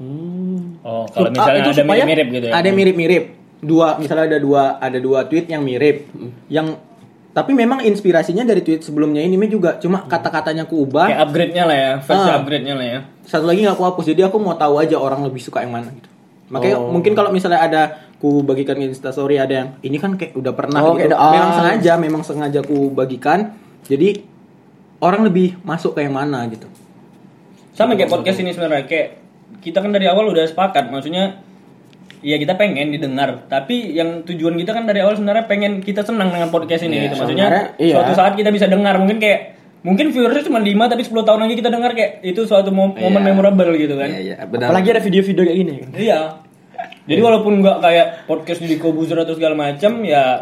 Hmm. 0.00 0.80
Oh, 0.80 1.04
kalau 1.12 1.28
misalnya 1.28 1.60
ah, 1.60 1.64
itu 1.68 1.70
ada 1.76 1.84
mirip-mirip 1.84 2.26
gitu 2.32 2.46
ya. 2.48 2.52
Ada 2.56 2.68
mirip-mirip. 2.72 3.24
Dua, 3.60 4.00
misalnya 4.00 4.24
ada 4.32 4.38
dua 4.40 4.62
ada 4.80 4.96
dua 4.96 5.28
tweet 5.28 5.52
yang 5.52 5.60
mirip. 5.60 6.08
Yang 6.48 6.80
tapi 7.30 7.54
memang 7.54 7.84
inspirasinya 7.86 8.42
dari 8.42 8.64
tweet 8.64 8.82
sebelumnya 8.82 9.22
ini 9.22 9.36
juga 9.46 9.76
cuma 9.76 10.02
kata-katanya 10.08 10.64
ku 10.64 10.88
ubah. 10.88 11.06
Kayak 11.06 11.20
upgrade-nya 11.28 11.64
lah 11.68 11.76
ya, 11.76 11.92
versi 12.02 12.28
Ah. 12.32 12.36
upgrade-nya 12.40 12.74
lah 12.74 12.86
ya. 12.88 12.98
Satu 13.28 13.44
lagi 13.44 13.60
nggak 13.62 13.76
ku 13.76 13.84
hapus. 13.86 14.04
Jadi 14.08 14.24
aku 14.24 14.40
mau 14.40 14.56
tahu 14.56 14.80
aja 14.80 14.96
orang 14.96 15.22
lebih 15.28 15.38
suka 15.38 15.62
yang 15.62 15.76
mana 15.76 15.92
gitu. 15.92 16.08
Makanya 16.50 16.76
Oh. 16.82 16.90
mungkin 16.90 17.14
kalau 17.14 17.30
misalnya 17.30 17.62
ada 17.62 17.82
ku 18.20 18.44
bagikan 18.44 18.76
ke 18.76 18.84
Instastory 18.86 19.40
ada 19.40 19.54
yang 19.54 19.68
ini 19.80 19.96
kan 19.96 20.14
kayak 20.14 20.36
udah 20.36 20.52
pernah 20.52 20.80
Oh, 20.80 20.92
gitu. 20.92 21.08
kayak 21.08 21.16
ada- 21.16 21.32
memang 21.32 21.50
ah. 21.50 21.56
sengaja, 21.56 21.92
memang 21.96 22.22
sengaja 22.22 22.60
ku 22.60 22.92
bagikan. 22.92 23.56
Jadi 23.82 24.20
orang 25.00 25.24
lebih 25.24 25.56
masuk 25.62 25.96
ke 25.96 26.04
yang 26.04 26.12
mana 26.12 26.44
gitu. 26.46 26.68
Sama 27.72 27.96
kayak 27.96 28.12
podcast 28.12 28.38
ini 28.38 28.52
sebenarnya 28.52 28.84
kayak 28.84 29.08
kita 29.58 29.80
kan 29.80 29.90
dari 29.90 30.04
awal 30.04 30.28
udah 30.28 30.44
sepakat, 30.44 30.88
maksudnya 30.88 31.40
Iya 32.20 32.36
kita 32.36 32.52
pengen 32.52 32.92
didengar, 32.92 33.48
tapi 33.48 33.96
yang 33.96 34.20
tujuan 34.20 34.52
kita 34.54 34.76
kan 34.76 34.84
dari 34.84 35.00
awal 35.00 35.16
sebenarnya 35.16 35.48
pengen 35.48 35.80
kita 35.80 36.04
senang 36.04 36.28
dengan 36.28 36.52
podcast 36.52 36.84
ini 36.84 37.00
Iya, 37.00 37.04
gitu. 37.08 37.14
Maksudnya 37.16 37.48
iya. 37.80 37.96
suatu 37.96 38.12
saat 38.12 38.36
kita 38.36 38.52
bisa 38.52 38.68
dengar, 38.68 39.00
mungkin 39.00 39.16
kayak 39.16 39.56
mungkin 39.80 40.12
viewersnya 40.12 40.44
cuma 40.44 40.60
5 40.60 40.84
tapi 40.84 41.00
10 41.00 41.24
tahun 41.24 41.40
lagi 41.40 41.56
kita 41.56 41.72
dengar 41.72 41.96
kayak 41.96 42.20
itu 42.20 42.44
suatu 42.44 42.68
mo- 42.68 42.92
momen 42.92 43.24
Iya. 43.24 43.28
memorable 43.32 43.72
gitu 43.72 43.96
kan. 43.96 44.12
Iya, 44.12 44.20
iya, 44.20 44.34
Apalagi 44.36 44.92
ada 44.92 45.00
video-video 45.00 45.42
kayak 45.42 45.56
gini 45.56 45.72
kan. 45.80 45.90
Iya. 45.96 46.20
Jadi 47.08 47.20
walaupun 47.20 47.64
nggak 47.64 47.78
kayak 47.82 48.06
podcast 48.30 48.60
di 48.62 48.76
Kobuzer 48.78 49.18
atau 49.18 49.34
segala 49.34 49.58
macam 49.58 50.04
ya 50.06 50.40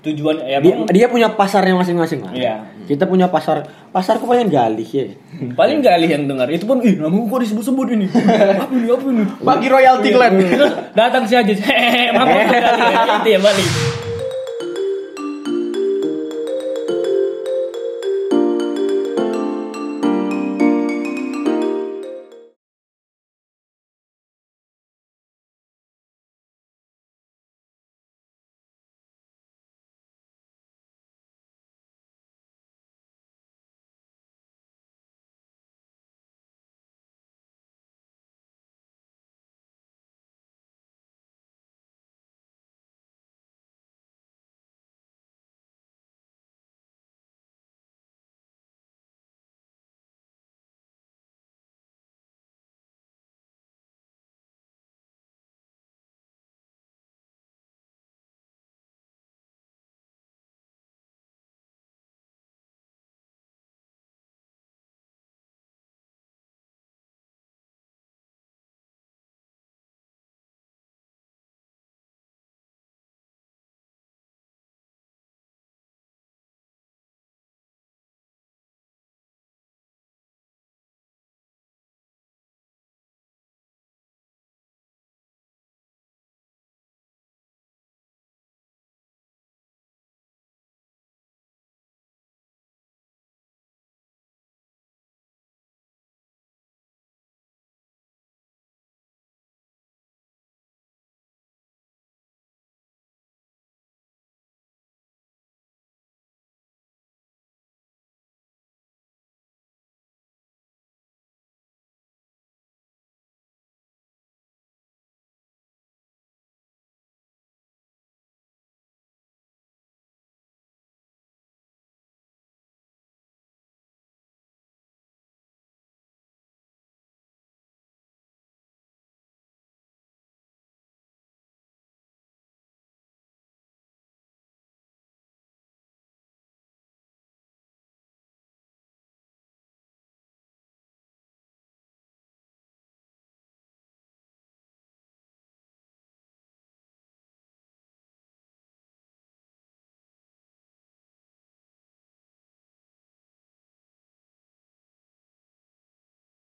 tujuan 0.00 0.40
ya 0.48 0.58
Dia, 0.64 0.74
dia 0.88 1.06
punya 1.12 1.28
pasarnya 1.36 1.76
masing-masing 1.76 2.24
lah. 2.24 2.32
Iya. 2.32 2.54
Kita 2.88 3.04
punya 3.04 3.28
pasar 3.28 3.68
pasarku 3.92 4.24
paling 4.24 4.48
galih 4.48 4.88
ya. 4.88 5.12
paling 5.52 5.84
gak 5.84 6.00
yang 6.02 6.24
dengar 6.26 6.48
itu 6.50 6.64
pun 6.64 6.80
ih 6.80 6.96
nama 6.96 7.12
gua 7.12 7.38
disebut-sebut 7.44 7.86
ini. 7.94 8.06
apa 8.64 8.72
ini 8.72 8.88
apa 8.88 9.06
ini? 9.12 9.24
Bagi 9.44 9.66
royalti 9.68 10.08
kalian. 10.10 10.32
Terus 10.40 10.72
datang 10.96 11.22
si 11.28 11.34
Aziz. 11.36 11.60
Hehehe, 11.68 12.10
kali 12.16 12.82
ya. 12.82 13.00
Itu 13.20 13.28
ya 13.28 13.38
balik. 13.44 13.68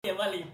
Ya 0.05 0.17
balik. 0.17 0.47